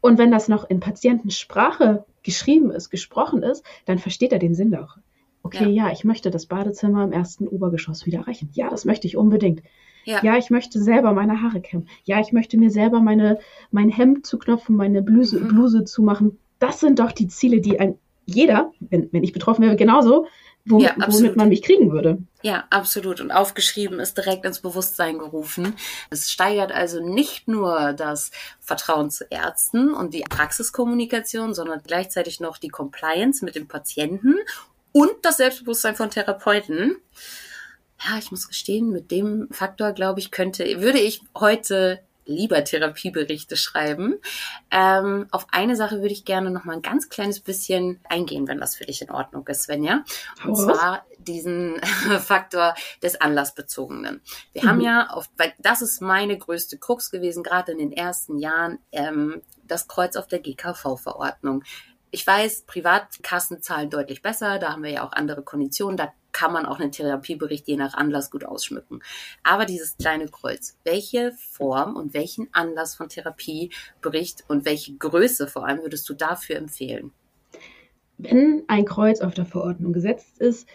Und 0.01 0.17
wenn 0.17 0.31
das 0.31 0.47
noch 0.47 0.69
in 0.69 0.79
Patientensprache 0.79 2.05
geschrieben 2.23 2.71
ist, 2.71 2.89
gesprochen 2.89 3.43
ist, 3.43 3.63
dann 3.85 3.97
versteht 3.97 4.31
er 4.31 4.39
den 4.39 4.55
Sinn 4.55 4.75
auch. 4.75 4.97
Okay, 5.41 5.69
ja. 5.69 5.87
ja, 5.87 5.91
ich 5.91 6.03
möchte 6.03 6.31
das 6.31 6.47
Badezimmer 6.47 7.03
im 7.03 7.11
ersten 7.11 7.47
Obergeschoss 7.47 8.05
wieder 8.05 8.19
erreichen. 8.19 8.49
Ja, 8.53 8.69
das 8.69 8.85
möchte 8.85 9.05
ich 9.05 9.15
unbedingt. 9.15 9.61
Ja. 10.05 10.23
ja, 10.23 10.37
ich 10.37 10.49
möchte 10.49 10.81
selber 10.81 11.11
meine 11.13 11.41
Haare 11.41 11.61
kämmen. 11.61 11.89
Ja, 12.03 12.19
ich 12.19 12.31
möchte 12.31 12.57
mir 12.57 12.71
selber 12.71 13.01
meine, 13.01 13.39
mein 13.71 13.89
Hemd 13.89 14.25
zuknopfen, 14.25 14.75
meine 14.75 15.01
Bluse, 15.01 15.39
mhm. 15.39 15.47
Bluse 15.49 15.83
zumachen. 15.83 16.39
Das 16.59 16.79
sind 16.79 16.99
doch 16.99 17.11
die 17.11 17.27
Ziele, 17.27 17.59
die 17.59 17.79
ein 17.79 17.97
jeder, 18.25 18.71
wenn, 18.79 19.11
wenn 19.11 19.23
ich 19.23 19.33
betroffen 19.33 19.63
wäre, 19.63 19.75
genauso, 19.75 20.27
wo, 20.65 20.79
ja, 20.79 20.95
womit 20.97 21.35
man 21.35 21.49
mich 21.49 21.61
kriegen 21.61 21.91
würde. 21.91 22.17
Ja, 22.41 22.65
absolut. 22.71 23.21
Und 23.21 23.31
aufgeschrieben 23.31 23.99
ist 23.99 24.17
direkt 24.17 24.45
ins 24.45 24.61
Bewusstsein 24.61 25.19
gerufen. 25.19 25.75
Es 26.09 26.31
steigert 26.31 26.71
also 26.71 27.05
nicht 27.07 27.47
nur 27.47 27.93
das 27.93 28.31
Vertrauen 28.59 29.11
zu 29.11 29.25
Ärzten 29.29 29.93
und 29.93 30.15
die 30.15 30.23
Praxiskommunikation, 30.27 31.53
sondern 31.53 31.81
gleichzeitig 31.85 32.39
noch 32.39 32.57
die 32.57 32.69
Compliance 32.69 33.45
mit 33.45 33.55
dem 33.55 33.67
Patienten 33.67 34.35
und 34.91 35.13
das 35.21 35.37
Selbstbewusstsein 35.37 35.95
von 35.95 36.09
Therapeuten 36.09 36.95
ja, 38.03 38.17
ich 38.17 38.31
muss 38.31 38.47
gestehen, 38.47 38.89
mit 38.91 39.11
dem 39.11 39.47
Faktor, 39.51 39.93
glaube 39.93 40.19
ich, 40.19 40.31
könnte, 40.31 40.81
würde 40.81 40.99
ich 40.99 41.21
heute 41.37 42.01
lieber 42.25 42.63
Therapieberichte 42.63 43.55
schreiben. 43.55 44.15
Ähm, 44.71 45.27
auf 45.31 45.47
eine 45.51 45.75
Sache 45.75 45.97
würde 46.01 46.13
ich 46.13 46.25
gerne 46.25 46.49
noch 46.51 46.65
mal 46.65 46.73
ein 46.73 46.81
ganz 46.81 47.09
kleines 47.09 47.39
bisschen 47.39 47.99
eingehen, 48.09 48.47
wenn 48.47 48.59
das 48.59 48.75
für 48.75 48.85
dich 48.85 49.01
in 49.01 49.11
Ordnung 49.11 49.47
ist, 49.47 49.63
Svenja. 49.63 50.03
Und 50.43 50.51
oh. 50.51 50.55
zwar 50.55 51.05
diesen 51.19 51.79
Faktor 52.19 52.75
des 53.01 53.19
Anlassbezogenen. 53.21 54.21
Wir 54.53 54.63
mhm. 54.63 54.67
haben 54.67 54.81
ja, 54.81 55.09
oft, 55.15 55.29
weil 55.37 55.53
das 55.59 55.81
ist 55.81 56.01
meine 56.01 56.37
größte 56.37 56.77
Krux 56.77 57.11
gewesen, 57.11 57.43
gerade 57.43 57.71
in 57.71 57.77
den 57.77 57.91
ersten 57.91 58.37
Jahren, 58.37 58.79
ähm, 58.91 59.41
das 59.63 59.87
Kreuz 59.87 60.15
auf 60.15 60.27
der 60.27 60.39
GKV-Verordnung. 60.39 61.63
Ich 62.11 62.25
weiß, 62.25 62.63
Privatkassen 62.65 63.61
zahlen 63.61 63.89
deutlich 63.89 64.21
besser, 64.21 64.57
da 64.57 64.71
haben 64.71 64.83
wir 64.83 64.91
ja 64.91 65.05
auch 65.05 65.11
andere 65.11 65.43
Konditionen, 65.43 65.97
da 65.97 66.13
kann 66.35 66.51
man 66.51 66.65
auch 66.65 66.81
einen 66.81 66.91
Therapiebericht 66.91 67.65
je 67.65 67.77
nach 67.77 67.93
Anlass 67.93 68.29
gut 68.29 68.43
ausschmücken. 68.43 69.01
Aber 69.41 69.63
dieses 69.63 69.95
kleine 69.95 70.27
Kreuz, 70.27 70.77
welche 70.83 71.31
Form 71.31 71.95
und 71.95 72.13
welchen 72.13 72.49
Anlass 72.51 72.93
von 72.93 73.07
Therapiebericht 73.07 74.43
und 74.49 74.65
welche 74.65 74.97
Größe 74.97 75.47
vor 75.47 75.65
allem 75.65 75.81
würdest 75.81 76.09
du 76.09 76.13
dafür 76.13 76.57
empfehlen? 76.57 77.11
Wenn 78.17 78.63
ein 78.67 78.83
Kreuz 78.83 79.21
auf 79.21 79.33
der 79.33 79.45
Verordnung 79.45 79.93
gesetzt 79.93 80.37
ist, 80.39 80.67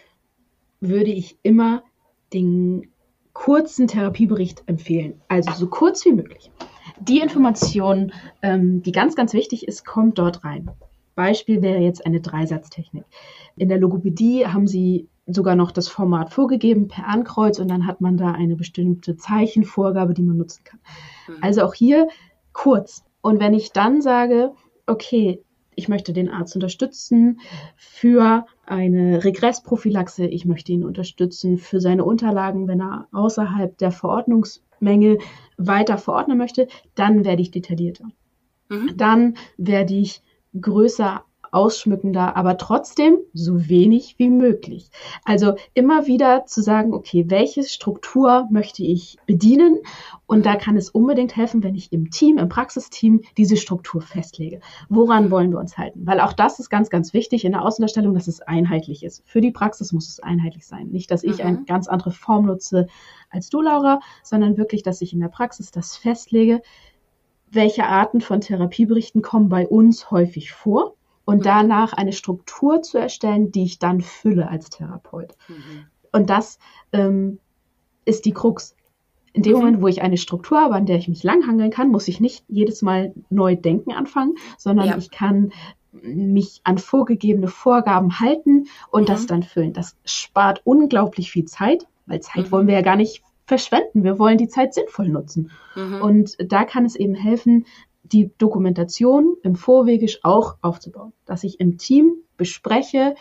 würde 0.80 1.10
ich 1.10 1.36
immer 1.42 1.84
den 2.32 2.90
kurzen 3.34 3.86
Therapiebericht 3.86 4.62
empfehlen. 4.64 5.20
Also 5.28 5.52
so 5.52 5.66
kurz 5.66 6.06
wie 6.06 6.12
möglich. 6.12 6.50
Die 7.00 7.20
Information, 7.20 8.14
ähm, 8.40 8.82
die 8.82 8.92
ganz, 8.92 9.14
ganz 9.14 9.34
wichtig 9.34 9.68
ist, 9.68 9.84
kommt 9.84 10.18
dort 10.18 10.42
rein. 10.42 10.70
Beispiel 11.14 11.60
wäre 11.60 11.80
jetzt 11.80 12.06
eine 12.06 12.22
Dreisatztechnik. 12.22 13.04
In 13.56 13.68
der 13.68 13.76
Logopädie 13.76 14.46
haben 14.46 14.66
sie 14.66 15.09
sogar 15.34 15.54
noch 15.56 15.70
das 15.70 15.88
Format 15.88 16.32
vorgegeben 16.32 16.88
per 16.88 17.06
Ankreuz 17.06 17.58
und 17.58 17.68
dann 17.68 17.86
hat 17.86 18.00
man 18.00 18.16
da 18.16 18.32
eine 18.32 18.56
bestimmte 18.56 19.16
Zeichenvorgabe, 19.16 20.14
die 20.14 20.22
man 20.22 20.36
nutzen 20.36 20.64
kann. 20.64 20.80
Mhm. 21.28 21.34
Also 21.40 21.62
auch 21.62 21.74
hier 21.74 22.08
kurz. 22.52 23.04
Und 23.20 23.40
wenn 23.40 23.54
ich 23.54 23.72
dann 23.72 24.00
sage, 24.02 24.52
okay, 24.86 25.42
ich 25.74 25.88
möchte 25.88 26.12
den 26.12 26.28
Arzt 26.28 26.54
unterstützen 26.54 27.40
für 27.76 28.44
eine 28.66 29.24
Regressprophylaxe, 29.24 30.26
ich 30.26 30.44
möchte 30.44 30.72
ihn 30.72 30.84
unterstützen 30.84 31.58
für 31.58 31.80
seine 31.80 32.04
Unterlagen, 32.04 32.68
wenn 32.68 32.80
er 32.80 33.08
außerhalb 33.12 33.76
der 33.78 33.90
Verordnungsmenge 33.90 35.18
weiter 35.56 35.96
verordnen 35.96 36.38
möchte, 36.38 36.68
dann 36.94 37.24
werde 37.24 37.42
ich 37.42 37.50
detaillierter. 37.50 38.04
Mhm. 38.68 38.96
Dann 38.96 39.34
werde 39.56 39.94
ich 39.94 40.22
größer 40.60 41.24
ausschmückender, 41.52 42.36
aber 42.36 42.56
trotzdem 42.56 43.18
so 43.32 43.68
wenig 43.68 44.16
wie 44.18 44.30
möglich. 44.30 44.90
Also 45.24 45.54
immer 45.74 46.06
wieder 46.06 46.46
zu 46.46 46.62
sagen, 46.62 46.94
okay, 46.94 47.26
welche 47.28 47.64
Struktur 47.64 48.46
möchte 48.50 48.82
ich 48.82 49.18
bedienen? 49.26 49.78
Und 50.26 50.46
da 50.46 50.56
kann 50.56 50.76
es 50.76 50.90
unbedingt 50.90 51.36
helfen, 51.36 51.62
wenn 51.62 51.74
ich 51.74 51.92
im 51.92 52.10
Team, 52.10 52.38
im 52.38 52.48
Praxisteam 52.48 53.22
diese 53.36 53.56
Struktur 53.56 54.00
festlege. 54.00 54.60
Woran 54.88 55.30
wollen 55.30 55.50
wir 55.50 55.58
uns 55.58 55.76
halten? 55.76 56.06
Weil 56.06 56.20
auch 56.20 56.32
das 56.32 56.60
ist 56.60 56.70
ganz, 56.70 56.88
ganz 56.88 57.12
wichtig 57.12 57.44
in 57.44 57.52
der 57.52 57.64
Außendarstellung, 57.64 58.14
dass 58.14 58.28
es 58.28 58.40
einheitlich 58.40 59.02
ist. 59.02 59.22
Für 59.26 59.40
die 59.40 59.50
Praxis 59.50 59.92
muss 59.92 60.08
es 60.08 60.20
einheitlich 60.20 60.66
sein. 60.66 60.88
Nicht, 60.88 61.10
dass 61.10 61.24
ich 61.24 61.38
mhm. 61.38 61.46
eine 61.46 61.64
ganz 61.64 61.88
andere 61.88 62.12
Form 62.12 62.46
nutze 62.46 62.86
als 63.28 63.48
du, 63.48 63.60
Laura, 63.60 64.00
sondern 64.22 64.56
wirklich, 64.56 64.82
dass 64.82 65.00
ich 65.00 65.12
in 65.12 65.20
der 65.20 65.28
Praxis 65.28 65.70
das 65.70 65.96
festlege, 65.96 66.62
welche 67.50 67.84
Arten 67.84 68.20
von 68.20 68.40
Therapieberichten 68.40 69.22
kommen 69.22 69.48
bei 69.48 69.66
uns 69.66 70.10
häufig 70.10 70.52
vor 70.52 70.94
und 71.30 71.38
mhm. 71.38 71.42
danach 71.44 71.92
eine 71.92 72.12
Struktur 72.12 72.82
zu 72.82 72.98
erstellen, 72.98 73.52
die 73.52 73.62
ich 73.62 73.78
dann 73.78 74.00
fülle 74.00 74.48
als 74.48 74.68
Therapeut. 74.68 75.36
Mhm. 75.46 75.86
Und 76.10 76.28
das 76.28 76.58
ähm, 76.92 77.38
ist 78.04 78.24
die 78.24 78.32
Krux. 78.32 78.74
In 79.32 79.44
dem 79.44 79.52
mhm. 79.52 79.58
Moment, 79.58 79.82
wo 79.82 79.86
ich 79.86 80.02
eine 80.02 80.16
Struktur 80.16 80.60
habe, 80.60 80.74
an 80.74 80.86
der 80.86 80.96
ich 80.96 81.06
mich 81.06 81.22
langhangeln 81.22 81.70
kann, 81.70 81.88
muss 81.88 82.08
ich 82.08 82.18
nicht 82.18 82.44
jedes 82.48 82.82
Mal 82.82 83.14
neu 83.30 83.54
denken 83.54 83.92
anfangen, 83.92 84.34
sondern 84.58 84.88
ja. 84.88 84.96
ich 84.96 85.12
kann 85.12 85.52
mich 85.92 86.62
an 86.64 86.78
vorgegebene 86.78 87.46
Vorgaben 87.46 88.18
halten 88.18 88.66
und 88.90 89.08
das 89.08 89.22
mhm. 89.22 89.26
dann 89.28 89.42
füllen. 89.44 89.72
Das 89.72 89.96
spart 90.04 90.62
unglaublich 90.64 91.30
viel 91.30 91.44
Zeit, 91.44 91.86
weil 92.06 92.18
Zeit 92.20 92.46
mhm. 92.46 92.50
wollen 92.50 92.66
wir 92.66 92.74
ja 92.74 92.82
gar 92.82 92.96
nicht 92.96 93.22
verschwenden. 93.46 94.02
Wir 94.02 94.18
wollen 94.18 94.38
die 94.38 94.48
Zeit 94.48 94.74
sinnvoll 94.74 95.08
nutzen. 95.08 95.52
Mhm. 95.76 96.02
Und 96.02 96.36
da 96.40 96.64
kann 96.64 96.84
es 96.84 96.96
eben 96.96 97.14
helfen, 97.14 97.66
die 98.12 98.32
Dokumentation 98.38 99.36
im 99.42 99.54
Vorwegisch 99.54 100.20
auch 100.22 100.56
aufzubauen, 100.62 101.12
dass 101.26 101.44
ich 101.44 101.60
im 101.60 101.78
Team 101.78 102.14
bespreche, 102.36 103.14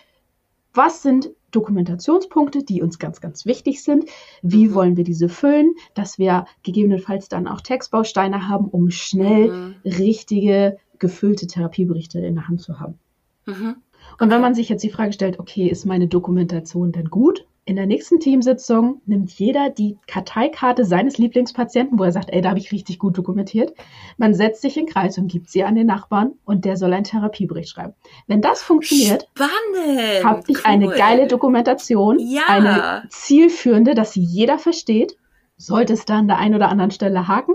was 0.73 1.02
sind 1.02 1.32
Dokumentationspunkte, 1.52 2.63
die 2.63 2.82
uns 2.82 2.99
ganz, 2.99 3.21
ganz 3.21 3.45
wichtig 3.45 3.84
sind. 3.84 4.06
Wie 4.41 4.67
mhm. 4.67 4.73
wollen 4.75 4.97
wir 4.97 5.04
diese 5.04 5.30
füllen, 5.30 5.73
dass 5.93 6.19
wir 6.19 6.45
gegebenenfalls 6.63 7.28
dann 7.28 7.47
auch 7.47 7.62
Textbausteine 7.62 8.47
haben, 8.47 8.65
um 8.65 8.91
schnell 8.91 9.52
mhm. 9.52 9.75
richtige, 9.84 10.78
gefüllte 10.99 11.47
Therapieberichte 11.47 12.19
in 12.19 12.36
der 12.36 12.47
Hand 12.47 12.62
zu 12.62 12.80
haben. 12.80 12.99
Mhm. 13.45 13.78
Und 14.19 14.30
wenn 14.30 14.41
man 14.41 14.56
sich 14.56 14.69
jetzt 14.69 14.84
die 14.84 14.89
Frage 14.89 15.13
stellt, 15.13 15.39
okay, 15.39 15.67
ist 15.67 15.86
meine 15.86 16.08
Dokumentation 16.08 16.91
denn 16.91 17.10
gut? 17.10 17.45
In 17.65 17.76
der 17.76 17.86
nächsten 17.86 18.19
Teamsitzung 18.19 19.02
nimmt 19.06 19.32
jeder 19.32 19.69
die 19.69 19.98
Karteikarte 20.08 20.86
seines 20.86 21.17
Lieblingspatienten, 21.17 22.00
wo 22.00 22.04
er 22.04 22.12
sagt, 22.12 22.32
ey, 22.32 22.41
da 22.41 22.50
habe 22.50 22.60
ich 22.60 22.72
richtig 22.72 22.98
gut 22.98 23.17
dokumentiert. 23.17 23.74
Man 24.17 24.34
setzt 24.34 24.62
sich 24.62 24.76
in 24.76 24.88
Kreis 24.88 25.17
und 25.17 25.28
gibt 25.28 25.50
sie 25.50 25.63
an 25.63 25.76
den 25.76 25.86
Nachbarn 25.86 26.34
und 26.45 26.65
der 26.65 26.78
soll 26.78 26.93
einen 26.93 27.04
Therapiebericht 27.04 27.69
schreiben. 27.69 27.93
Wenn 28.28 28.41
das 28.41 28.63
funktioniert, 28.63 29.30
habe 29.38 30.43
ich 30.48 30.58
cool. 30.58 30.63
eine 30.63 30.88
geile 30.89 31.28
Dokumentation, 31.28 32.17
ja. 32.19 32.43
eine 32.48 33.04
zielführende, 33.10 33.93
dass 33.93 34.13
sie 34.13 34.24
jeder 34.24 34.58
versteht. 34.58 35.15
Sollte 35.62 35.91
es 35.91 36.06
da 36.06 36.19
an 36.19 36.30
der 36.30 36.38
einen 36.38 36.56
oder 36.56 36.69
anderen 36.69 36.89
Stelle 36.89 37.28
haken, 37.28 37.54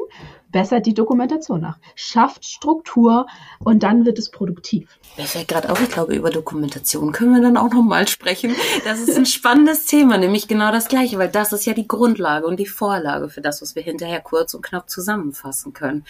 bessert 0.52 0.84
die 0.84 0.92
Dokumentation 0.92 1.62
nach, 1.62 1.78
schafft 1.94 2.44
Struktur 2.44 3.26
und 3.60 3.82
dann 3.82 4.04
wird 4.04 4.18
es 4.18 4.30
produktiv. 4.30 4.98
Mir 5.16 5.24
fällt 5.24 5.48
gerade 5.48 5.70
auf, 5.70 5.80
ich 5.82 5.88
glaube, 5.88 6.14
über 6.14 6.28
Dokumentation 6.28 7.12
können 7.12 7.34
wir 7.34 7.40
dann 7.40 7.56
auch 7.56 7.72
nochmal 7.72 8.06
sprechen. 8.06 8.54
Das 8.84 9.00
ist 9.00 9.16
ein 9.16 9.24
spannendes 9.24 9.86
Thema, 9.86 10.18
nämlich 10.18 10.48
genau 10.48 10.70
das 10.70 10.88
Gleiche, 10.88 11.18
weil 11.18 11.30
das 11.30 11.54
ist 11.54 11.64
ja 11.64 11.72
die 11.72 11.88
Grundlage 11.88 12.46
und 12.46 12.60
die 12.60 12.66
Vorlage 12.66 13.30
für 13.30 13.40
das, 13.40 13.62
was 13.62 13.74
wir 13.74 13.82
hinterher 13.82 14.20
kurz 14.20 14.52
und 14.52 14.60
knapp 14.60 14.90
zusammenfassen 14.90 15.72
können. 15.72 16.04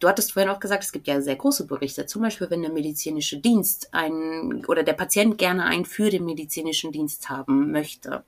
Du 0.00 0.08
hattest 0.08 0.32
vorhin 0.32 0.50
auch 0.50 0.60
gesagt, 0.60 0.82
es 0.82 0.90
gibt 0.90 1.06
ja 1.06 1.20
sehr 1.20 1.36
große 1.36 1.66
Berichte. 1.66 2.06
Zum 2.06 2.22
Beispiel, 2.22 2.50
wenn 2.50 2.62
der 2.62 2.72
medizinische 2.72 3.38
Dienst 3.38 3.94
einen 3.94 4.64
oder 4.66 4.82
der 4.82 4.94
Patient 4.94 5.38
gerne 5.38 5.64
einen 5.64 5.84
für 5.84 6.10
den 6.10 6.24
medizinischen 6.24 6.90
Dienst 6.90 7.30
haben 7.30 7.70
möchte. 7.70 8.24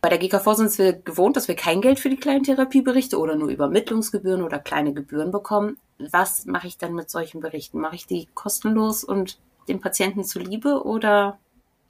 Bei 0.00 0.08
der 0.08 0.18
GKV 0.18 0.54
sind 0.54 0.78
wir 0.78 0.94
gewohnt, 0.94 1.36
dass 1.36 1.48
wir 1.48 1.56
kein 1.56 1.82
Geld 1.82 2.00
für 2.00 2.08
die 2.08 2.16
kleinen 2.16 2.44
Therapieberichte 2.44 3.18
oder 3.18 3.36
nur 3.36 3.48
Übermittlungsgebühren 3.48 4.42
oder 4.42 4.58
kleine 4.58 4.94
Gebühren 4.94 5.30
bekommen. 5.30 5.76
Was 5.98 6.46
mache 6.46 6.68
ich 6.68 6.78
dann 6.78 6.94
mit 6.94 7.10
solchen 7.10 7.40
Berichten? 7.40 7.80
Mache 7.80 7.96
ich 7.96 8.06
die 8.06 8.26
kostenlos 8.34 9.04
und 9.04 9.38
dem 9.68 9.80
Patienten 9.80 10.24
zuliebe 10.24 10.84
oder 10.84 11.38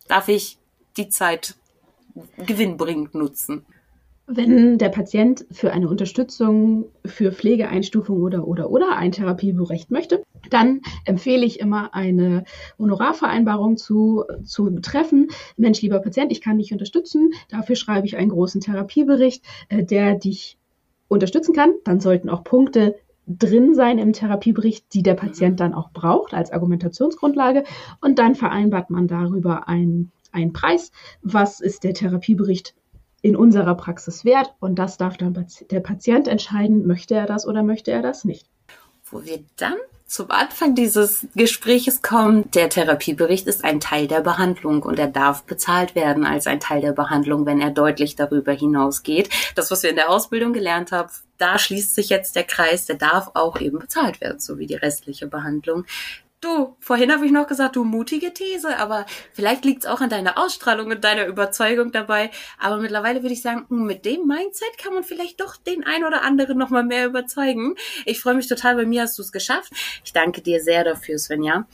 darf 0.09 0.29
ich 0.29 0.59
die 0.97 1.09
Zeit 1.09 1.55
gewinnbringend 2.37 3.15
nutzen? 3.15 3.65
Wenn 4.33 4.79
der 4.79 4.91
Patient 4.91 5.45
für 5.51 5.73
eine 5.73 5.89
Unterstützung 5.89 6.85
für 7.05 7.33
Pflegeeinstufung 7.33 8.23
oder 8.23 8.47
oder 8.47 8.71
oder 8.71 8.97
ein 8.97 9.11
Therapiebericht 9.11 9.91
möchte, 9.91 10.23
dann 10.51 10.83
empfehle 11.05 11.45
ich 11.45 11.59
immer 11.59 11.95
eine 11.97 12.45
Honorarvereinbarung 12.79 13.77
zu, 13.77 14.23
zu 14.45 14.71
treffen. 14.83 15.31
Mensch, 15.57 15.83
lieber 15.83 15.99
Patient, 15.99 16.31
ich 16.31 16.41
kann 16.41 16.59
dich 16.59 16.73
unterstützen. 16.73 17.33
Dafür 17.49 17.75
schreibe 17.75 18.07
ich 18.07 18.17
einen 18.17 18.29
großen 18.29 18.61
Therapiebericht, 18.61 19.45
äh, 19.69 19.83
der 19.83 20.15
dich 20.15 20.59
unterstützen 21.09 21.53
kann. 21.53 21.73
Dann 21.83 21.99
sollten 21.99 22.29
auch 22.29 22.45
Punkte 22.45 22.95
drin 23.27 23.75
sein 23.75 23.99
im 23.99 24.13
Therapiebericht, 24.13 24.95
die 24.95 25.03
der 25.03 25.15
Patient 25.15 25.59
dann 25.59 25.75
auch 25.75 25.91
braucht 25.91 26.35
als 26.35 26.53
Argumentationsgrundlage. 26.53 27.65
Und 28.01 28.21
dann 28.21 28.37
vereinbart 28.37 28.91
man 28.91 29.09
darüber 29.09 29.67
einen, 29.67 30.13
einen 30.31 30.53
Preis. 30.53 30.93
Was 31.21 31.59
ist 31.59 31.83
der 31.83 31.95
Therapiebericht 31.95 32.77
in 33.23 33.37
unserer 33.37 33.75
Praxis 33.75 34.25
wert 34.25 34.55
und 34.61 34.79
das 34.79 34.97
darf 34.97 35.17
dann 35.17 35.47
der 35.71 35.81
Patient 35.81 36.29
entscheiden, 36.29 36.87
möchte 36.87 37.15
er 37.15 37.27
das 37.27 37.47
oder 37.47 37.63
möchte 37.63 37.91
er 37.91 38.03
das 38.03 38.25
nicht. 38.25 38.47
Wo 39.05 39.25
wir 39.25 39.45
dann 39.57 39.77
zum 40.11 40.31
Anfang 40.33 40.75
dieses 40.75 41.27
Gespräches 41.37 42.03
kommen, 42.03 42.51
der 42.51 42.69
Therapiebericht 42.69 43.47
ist 43.47 43.65
ein 43.65 43.79
Teil 43.79 44.09
der 44.09 44.21
Behandlung 44.21 44.83
und 44.83 44.99
er 44.99 45.07
darf 45.07 45.45
bezahlt 45.45 45.95
werden 45.95 46.27
als 46.27 46.49
ein 46.49 46.59
Teil 46.59 46.81
der 46.81 46.93
Behandlung, 46.93 47.47
wenn 47.47 47.61
er 47.61 47.71
deutlich 47.71 48.17
darüber 48.17 48.53
hinausgeht. 48.53 49.31
Das, 49.55 49.71
was 49.71 49.85
wir 49.85 49.91
in 49.91 49.97
der 49.97 50.11
Ausbildung 50.11 50.53
gelernt 50.53 50.91
haben, 50.91 51.11
da 51.39 51.59
schließt 51.59 51.95
sich 51.95 52.09
jetzt 52.09 52.35
der 52.35 52.43
Kreis, 52.43 52.87
der 52.87 52.97
darf 52.97 53.31
auch 53.35 53.61
eben 53.61 53.79
bezahlt 53.79 54.21
werden, 54.21 54.41
so 54.41 54.59
wie 54.59 54.67
die 54.67 54.75
restliche 54.75 55.29
Behandlung. 55.29 55.85
Du, 56.43 56.75
vorhin 56.81 57.13
habe 57.13 57.27
ich 57.27 57.33
noch 57.33 57.47
gesagt, 57.47 57.77
du 57.77 57.85
mutige 57.85 58.33
These, 58.33 58.79
aber 58.79 59.05
vielleicht 59.35 59.67
liegt 59.67 59.85
es 59.85 59.91
auch 59.91 60.01
an 60.01 60.09
deiner 60.09 60.39
Ausstrahlung 60.39 60.87
und 60.91 61.05
deiner 61.05 61.27
Überzeugung 61.27 61.93
dabei. 61.93 62.31
Aber 62.59 62.79
mittlerweile 62.79 63.21
würde 63.21 63.35
ich 63.35 63.43
sagen, 63.43 63.67
hm, 63.69 63.85
mit 63.85 64.07
dem 64.07 64.27
Mindset 64.27 64.79
kann 64.79 64.95
man 64.95 65.05
vielleicht 65.05 65.39
doch 65.43 65.59
den 65.59 65.85
ein 65.85 66.03
oder 66.03 66.23
anderen 66.23 66.57
noch 66.57 66.71
mal 66.71 66.83
mehr 66.83 67.05
überzeugen. 67.05 67.75
Ich 68.07 68.21
freue 68.21 68.35
mich 68.35 68.49
total, 68.49 68.77
bei 68.77 68.87
mir 68.87 69.03
hast 69.03 69.19
du 69.19 69.23
es 69.23 69.33
geschafft. 69.33 69.71
Ich 70.03 70.15
danke 70.15 70.41
dir 70.41 70.63
sehr 70.63 70.83
dafür, 70.83 71.19
Svenja 71.19 71.67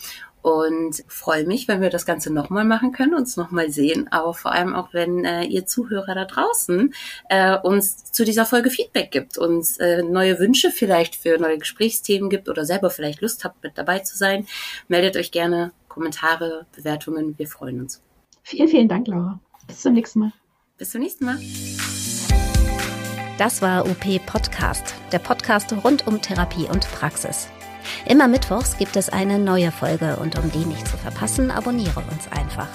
und 0.47 1.03
freue 1.09 1.45
mich, 1.45 1.67
wenn 1.67 1.81
wir 1.81 1.91
das 1.91 2.07
Ganze 2.07 2.33
nochmal 2.33 2.65
machen 2.65 2.93
können, 2.93 3.15
uns 3.15 3.37
nochmal 3.37 3.73
sehen, 3.73 4.07
aber 4.13 4.33
vor 4.33 4.53
allem 4.53 4.77
auch, 4.77 4.95
wenn 4.95 5.25
äh, 5.25 5.43
ihr 5.43 5.67
Zuhörer 5.67 6.15
da 6.15 6.25
draußen 6.25 6.95
äh, 7.29 7.59
uns 7.59 8.13
zu 8.13 8.25
dieser 8.25 8.47
Folge 8.47 8.71
Feedback 8.71 9.11
gibt, 9.11 9.39
uns 9.39 9.77
äh, 9.79 10.05
neue 10.05 10.39
Wünsche 10.39 10.71
vielleicht 10.71 11.17
für 11.17 11.39
neue 11.39 11.59
Gesprächsthemen 11.59 12.31
gibt 12.31 12.49
oder 12.49 12.65
selber 12.65 12.91
vielleicht 12.91 13.23
Lust 13.23 13.43
habt, 13.43 13.61
mit 13.65 13.77
dabei 13.77 13.99
zu 13.99 14.17
sein. 14.17 14.47
Meldet 14.87 15.17
euch 15.17 15.33
gerne 15.33 15.73
Kommentare, 15.89 16.67
Bewertungen, 16.77 17.37
wir 17.37 17.49
freuen 17.49 17.81
uns. 17.81 18.01
Vielen, 18.45 18.69
vielen 18.69 18.89
Dank, 18.89 19.09
Laura. 19.09 19.41
Bis 19.67 19.81
zum 19.81 19.95
nächsten 19.95 20.21
Mal. 20.21 20.33
Bis 20.79 20.93
zum 20.93 21.01
nächsten 21.01 21.25
Mal. 21.25 21.41
Das 23.37 23.63
war 23.63 23.85
UP 23.85 24.25
Podcast, 24.27 24.95
der 25.11 25.19
Podcast 25.19 25.75
rund 25.83 26.07
um 26.07 26.23
Therapie 26.23 26.69
und 26.71 26.89
Praxis. 26.93 27.49
Immer 28.07 28.29
mittwochs 28.29 28.77
gibt 28.77 28.97
es 28.97 29.09
eine 29.09 29.39
neue 29.39 29.73
Folge 29.73 30.17
und 30.17 30.39
um 30.39 30.51
die 30.53 30.65
nicht 30.65 30.87
zu 30.87 30.97
verpassen, 30.97 31.51
abonniere 31.51 32.03
uns 32.11 32.31
einfach. 32.31 32.69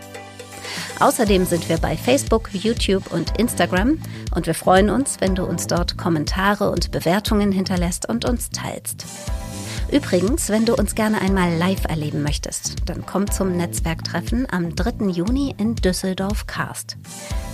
Außerdem 1.00 1.46
sind 1.46 1.68
wir 1.68 1.78
bei 1.78 1.98
Facebook, 1.98 2.52
YouTube 2.54 3.12
und 3.12 3.40
Instagram 3.40 3.98
und 4.36 4.46
wir 4.46 4.54
freuen 4.54 4.92
uns, 4.92 5.18
wenn 5.20 5.34
du 5.34 5.44
uns 5.44 5.66
dort 5.66 5.98
Kommentare 5.98 6.70
und 6.70 6.92
Bewertungen 6.92 7.52
hinterlässt 7.52 8.08
und 8.08 8.26
uns 8.26 8.52
teilst. 8.52 9.08
Übrigens, 9.92 10.50
wenn 10.50 10.66
du 10.66 10.76
uns 10.76 10.96
gerne 10.96 11.22
einmal 11.22 11.56
live 11.56 11.86
erleben 11.86 12.22
möchtest, 12.22 12.76
dann 12.86 13.06
komm 13.06 13.32
zum 13.32 13.56
Netzwerktreffen 13.56 14.46
am 14.52 14.76
3. 14.76 15.08
Juni 15.08 15.56
in 15.58 15.76
Düsseldorf-Karst. 15.76 16.98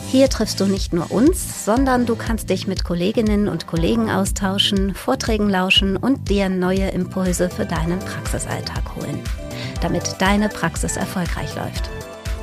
Hier 0.08 0.30
triffst 0.30 0.60
du 0.60 0.66
nicht 0.66 0.94
nur 0.94 1.12
uns, 1.12 1.66
sondern 1.66 2.06
du 2.06 2.16
kannst 2.16 2.50
dich 2.50 2.68
mit 2.68 2.84
Kolleginnen 2.84 3.48
und 3.48 3.68
Kollegen 3.68 4.12
austauschen, 4.12 4.96
Vorträgen 4.96 5.50
lauschen 5.50 5.98
und 5.98 6.30
dir 6.30 6.50
neue 6.50 6.90
Impulse 6.90 7.50
für 7.50 7.66
deinen 7.66 8.00
Praxisalltag 8.00 8.96
holen, 8.96 9.20
damit 9.82 10.16
deine 10.20 10.50
Praxis 10.50 10.98
erfolgreich 10.98 11.56
läuft. 11.56 11.90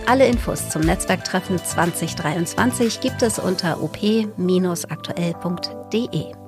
Alle 0.07 0.27
Infos 0.27 0.71
zum 0.71 0.83
Netzwerktreffen 0.83 1.59
2023 1.59 3.01
gibt 3.01 3.23
es 3.23 3.39
unter 3.39 3.83
op-aktuell.de. 3.83 6.40